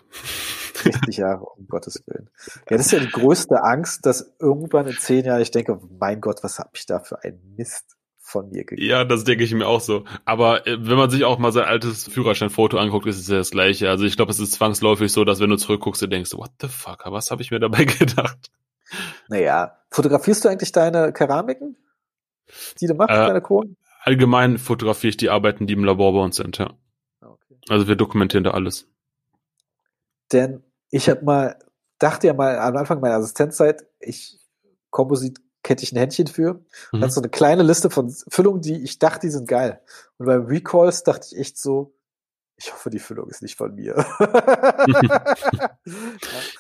[0.83, 2.29] 60 Jahre, um Gottes Willen.
[2.69, 6.21] Ja, das ist ja die größte Angst, dass irgendwann in zehn Jahren ich denke, mein
[6.21, 8.88] Gott, was habe ich da für einen Mist von mir gegeben.
[8.88, 10.03] Ja, das denke ich mir auch so.
[10.25, 13.51] Aber äh, wenn man sich auch mal sein altes Führerscheinfoto anguckt, ist es ja das
[13.51, 13.89] Gleiche.
[13.89, 16.67] Also ich glaube, es ist zwangsläufig so, dass wenn du zurückguckst, du denkst, what the
[16.67, 18.51] fuck, was habe ich mir dabei gedacht?
[19.29, 21.77] Naja, fotografierst du eigentlich deine Keramiken,
[22.81, 23.77] die du machst, Äh, deine Kronen?
[24.03, 26.73] Allgemein fotografiere ich die Arbeiten, die im Labor bei uns sind, ja.
[27.21, 27.57] Ah, Okay.
[27.69, 28.87] Also wir dokumentieren da alles.
[30.31, 31.59] Denn ich habe mal,
[31.99, 34.37] dachte ja mal am Anfang meiner Assistenzzeit, ich
[34.89, 36.63] Komposit hätte ich ein Händchen für.
[36.93, 37.01] Mhm.
[37.01, 39.81] Dann so eine kleine Liste von Füllungen, die ich dachte, die sind geil.
[40.17, 41.93] Und beim Recalls dachte ich echt so,
[42.55, 44.05] ich hoffe, die Füllung ist nicht von mir.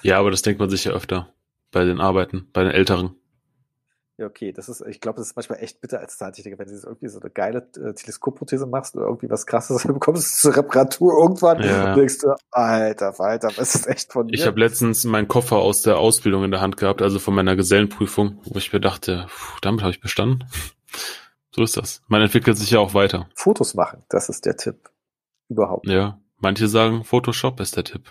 [0.01, 1.33] Ja, aber das denkt man sich ja öfter
[1.71, 3.15] bei den Arbeiten, bei den Älteren.
[4.17, 6.73] Ja, okay, das ist, ich glaube, das ist manchmal echt bitter als Zahntechniker, wenn du
[6.73, 10.39] irgendwie so eine geile äh, Teleskopprothese machst oder irgendwie was krasses, dann bekommst du es
[10.41, 11.91] zur Reparatur irgendwann Ja.
[11.91, 14.33] und denkst du, alter Falter, was ist echt von mir?
[14.33, 17.55] Ich habe letztens meinen Koffer aus der Ausbildung in der Hand gehabt, also von meiner
[17.55, 20.45] Gesellenprüfung, wo ich mir dachte, puh, damit habe ich bestanden.
[21.51, 22.03] So ist das.
[22.07, 23.29] Man entwickelt sich ja auch weiter.
[23.33, 24.91] Fotos machen, das ist der Tipp.
[25.49, 25.87] Überhaupt.
[25.87, 28.03] Ja, manche sagen, Photoshop ist der Tipp.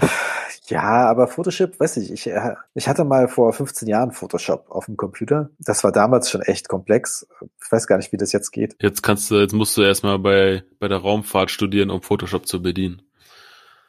[0.68, 4.86] Ja, aber Photoshop, weiß ich, ich, äh, ich hatte mal vor 15 Jahren Photoshop auf
[4.86, 5.50] dem Computer.
[5.58, 7.26] Das war damals schon echt komplex.
[7.64, 8.76] Ich weiß gar nicht, wie das jetzt geht.
[8.80, 12.60] Jetzt kannst du, jetzt musst du erstmal bei, bei der Raumfahrt studieren, um Photoshop zu
[12.62, 13.02] bedienen.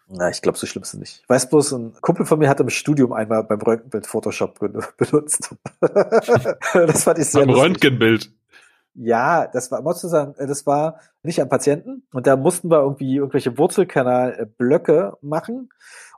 [0.10, 1.20] Na, ich glaube, so schlimm ist es nicht.
[1.24, 4.82] Ich weiß bloß, ein Kumpel von mir hat im Studium einmal beim Röntgenbild Photoshop ben-
[4.98, 5.54] benutzt.
[5.82, 7.66] das fand ich sehr Am lustig.
[7.66, 8.32] Röntgenbild.
[9.00, 12.72] Ja, das war, musst du sagen, äh, das war nicht am Patienten und da mussten
[12.72, 15.70] wir irgendwie irgendwelche Wurzelkanalblöcke machen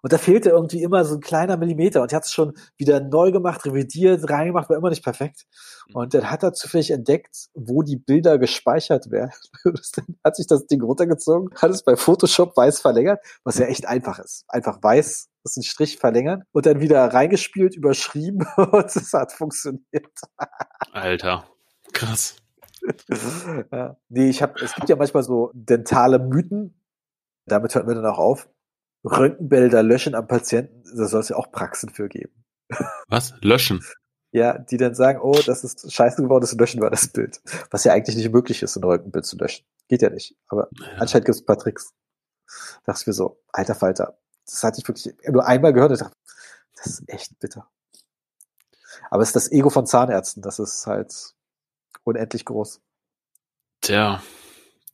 [0.01, 3.01] und da fehlte irgendwie immer so ein kleiner Millimeter und er hat es schon wieder
[3.01, 5.45] neu gemacht, revidiert, reingemacht, war immer nicht perfekt.
[5.93, 9.31] Und dann hat er zufällig entdeckt, wo die Bilder gespeichert werden.
[9.95, 13.87] Dann hat sich das Ding runtergezogen, hat es bei Photoshop weiß verlängert, was ja echt
[13.87, 14.45] einfach ist.
[14.47, 19.33] Einfach weiß, das ist ein Strich verlängern und dann wieder reingespielt, überschrieben und es hat
[19.33, 20.13] funktioniert.
[20.93, 21.45] Alter.
[21.91, 22.35] Krass.
[23.71, 23.97] Ja.
[24.09, 26.79] Nee, ich habe, es gibt ja manchmal so dentale Mythen.
[27.45, 28.49] Damit hört wir dann auch auf.
[29.03, 32.33] Röntgenbilder löschen am Patienten, da soll es ja auch Praxen für geben.
[33.07, 33.33] Was?
[33.41, 33.83] Löschen.
[34.31, 37.41] Ja, die dann sagen, oh, das ist scheiße geworden, das löschen wir das Bild.
[37.71, 39.65] Was ja eigentlich nicht möglich ist, ein Röntgenbild zu löschen.
[39.87, 40.35] Geht ja nicht.
[40.49, 40.87] Aber Ja.
[40.99, 41.93] anscheinend gibt es ein paar Tricks.
[42.85, 44.19] Da dachte ich mir so, alter Falter.
[44.45, 46.15] Das hatte ich wirklich nur einmal gehört und dachte,
[46.75, 47.69] das ist echt bitter.
[49.09, 51.33] Aber es ist das Ego von Zahnärzten, das ist halt
[52.03, 52.81] unendlich groß.
[53.81, 54.21] Tja.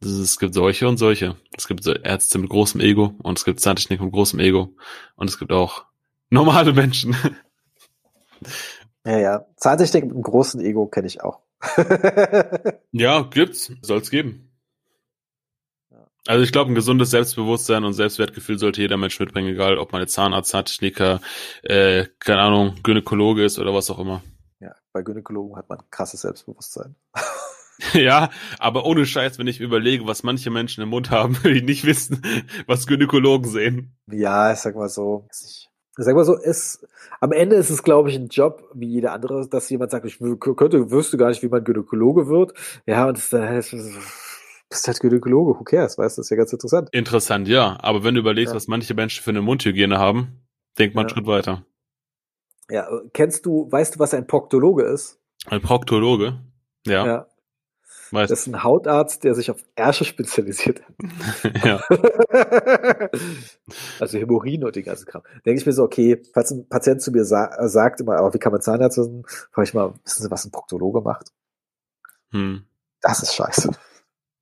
[0.02, 1.36] Es gibt solche und solche.
[1.58, 4.76] Es gibt Ärzte mit großem Ego und es gibt Zahntechnik mit großem Ego.
[5.16, 5.86] Und es gibt auch
[6.30, 7.16] normale Menschen.
[9.06, 9.46] Ja, ja.
[9.56, 11.40] Zahntechnik mit einem großen Ego kenne ich auch.
[12.92, 13.72] Ja, gibt's.
[13.82, 14.46] Soll's geben.
[16.28, 20.02] Also ich glaube, ein gesundes Selbstbewusstsein und Selbstwertgefühl sollte jeder Mensch mitbringen, egal ob man
[20.02, 21.22] jetzt Zahnarzt, Zahntechniker,
[21.62, 24.24] äh, keine Ahnung, Gynäkologe ist oder was auch immer.
[24.96, 26.96] Bei Gynäkologen hat man krasses Selbstbewusstsein.
[27.94, 28.30] ja,
[28.60, 32.22] aber ohne Scheiß, wenn ich überlege, was manche Menschen im Mund haben, ich nicht wissen,
[32.66, 33.98] was Gynäkologen sehen.
[34.10, 35.28] Ja, ich sag mal so.
[35.34, 36.88] Ich sag mal so, ist,
[37.20, 40.18] am Ende ist es, glaube ich, ein Job wie jeder andere, dass jemand sagt, ich
[40.40, 42.54] könnte, wüsste gar nicht, wie man Gynäkologe wird.
[42.86, 43.92] Ja, und das, das, das
[44.70, 46.88] bist halt Gynäkologe, who cares, weißt du, das ist ja ganz interessant.
[46.94, 47.78] Interessant, ja.
[47.82, 48.56] Aber wenn du überlegst, Ja.
[48.56, 50.40] was manche Menschen für eine Mundhygiene haben,
[50.80, 51.08] denkt man Ja.
[51.10, 51.66] einen Schritt weiter.
[52.70, 55.20] Ja, äh, kennst du, weißt du, was ein Proktologe ist?
[55.48, 56.40] Ein Proktologe,
[56.88, 57.28] ja, ja.
[58.12, 58.30] weiß.
[58.30, 61.64] Das ist ein Hautarzt, der sich auf Ärsche spezialisiert hat.
[61.64, 61.84] ja.
[64.00, 65.22] also Hämorrhoiden und den ganzen Kram.
[65.46, 68.34] Denke ich mir so, okay, falls ein Patient zu mir sa äh, sagt immer, aber
[68.34, 71.32] wie kann man Zahnarzt werden, frage ich mal, wissen Sie, was ein Proktologe macht?
[72.32, 72.66] Hm.
[73.02, 73.70] Das ist scheiße.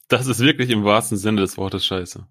[0.07, 2.25] Das ist wirklich im wahrsten Sinne des Wortes scheiße.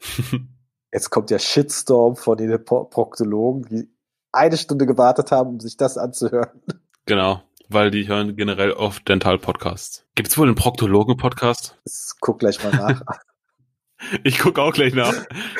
[0.92, 3.88] Jetzt kommt der Shitstorm von den Pro Proktologen, die
[4.32, 6.62] eine Stunde gewartet haben, um sich das anzuhören.
[7.06, 10.06] Genau, weil die hören generell oft Dental-Podcasts.
[10.14, 11.78] Gibt es wohl einen Proktologen-Podcast?
[12.20, 13.02] Guck gleich mal nach.
[14.24, 15.12] Ich gucke auch gleich nach.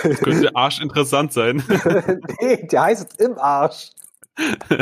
[0.02, 1.62] Das könnte Arsch interessant sein.
[2.40, 3.90] nee, der heißt im Arsch.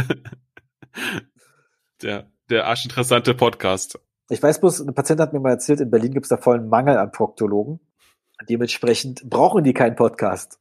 [2.02, 3.98] der, der arschinteressante Podcast.
[4.30, 6.68] Ich weiß bloß, eine Patientin hat mir mal erzählt, in Berlin gibt es da vollen
[6.68, 7.80] Mangel an Proktologen.
[8.48, 10.60] Dementsprechend brauchen die keinen Podcast,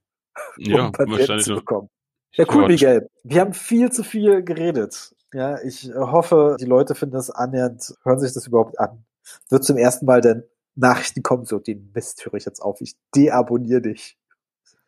[0.58, 1.90] um ja, Patienten zu bekommen.
[2.38, 3.10] Ja, cool, Miguel.
[3.24, 5.16] Wir haben viel zu viel geredet.
[5.34, 9.04] Ja, ich hoffe, die Leute finden das annähernd, hören sich das überhaupt an.
[9.50, 10.44] Wird zum ersten Mal denn
[10.76, 14.18] Nachrichten kommen, so den Mist höre ich jetzt auf, ich deabonniere dich.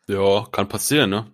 [0.08, 1.32] Ja, kann passieren, ne?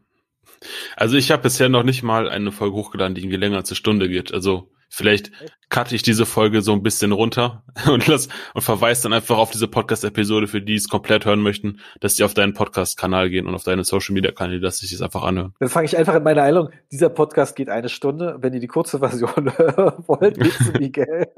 [0.95, 3.76] Also ich habe bisher noch nicht mal eine Folge hochgeladen, die irgendwie länger als eine
[3.76, 4.34] Stunde geht.
[4.34, 5.32] Also Vielleicht
[5.70, 9.52] cutte ich diese Folge so ein bisschen runter und lass und verweise dann einfach auf
[9.52, 13.56] diese Podcast-Episode, für die es komplett hören möchten, dass die auf deinen Podcast-Kanal gehen und
[13.56, 15.54] auf deine Social-Media-Kanäle, dass sich das einfach anhören.
[15.60, 16.70] Dann fange ich einfach in meiner Eilung.
[16.92, 18.38] Dieser Podcast geht eine Stunde.
[18.40, 19.30] Wenn ihr die kurze Version
[20.08, 21.28] wollt, geht's zu Miguel.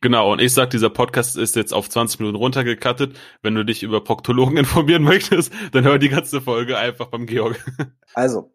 [0.00, 3.18] Genau, und ich sag, dieser Podcast ist jetzt auf 20 Minuten runtergekattet.
[3.42, 7.62] Wenn du dich über Proktologen informieren möchtest, dann hör die ganze Folge einfach beim Georg.
[8.14, 8.50] Also,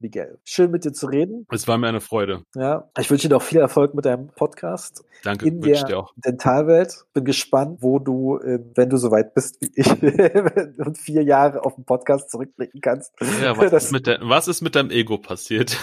[0.00, 0.38] Miguel.
[0.44, 1.44] Schön mit dir zu reden.
[1.50, 2.44] Es war mir eine Freude.
[2.54, 5.04] Ja, ich wünsche dir auch viel Erfolg mit deinem Podcast.
[5.24, 6.12] Danke, in der dir auch.
[6.16, 7.04] Dentalwelt.
[7.14, 9.90] Bin gespannt, wo du, wenn du soweit bist wie ich,
[10.78, 13.12] und vier Jahre auf den Podcast zurückblicken kannst.
[13.42, 15.76] Ja, was, das, ist, mit de, was ist mit deinem Ego passiert?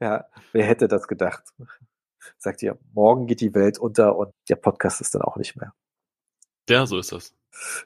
[0.00, 1.42] ja, wer hätte das gedacht?
[2.36, 5.72] Sagt ihr, morgen geht die Welt unter und der Podcast ist dann auch nicht mehr.
[6.68, 7.34] Ja, so ist das.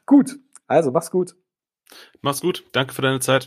[0.07, 1.37] Gut, also mach's gut.
[2.23, 2.65] Mach's gut.
[2.73, 3.39] Danke für deine Zeit.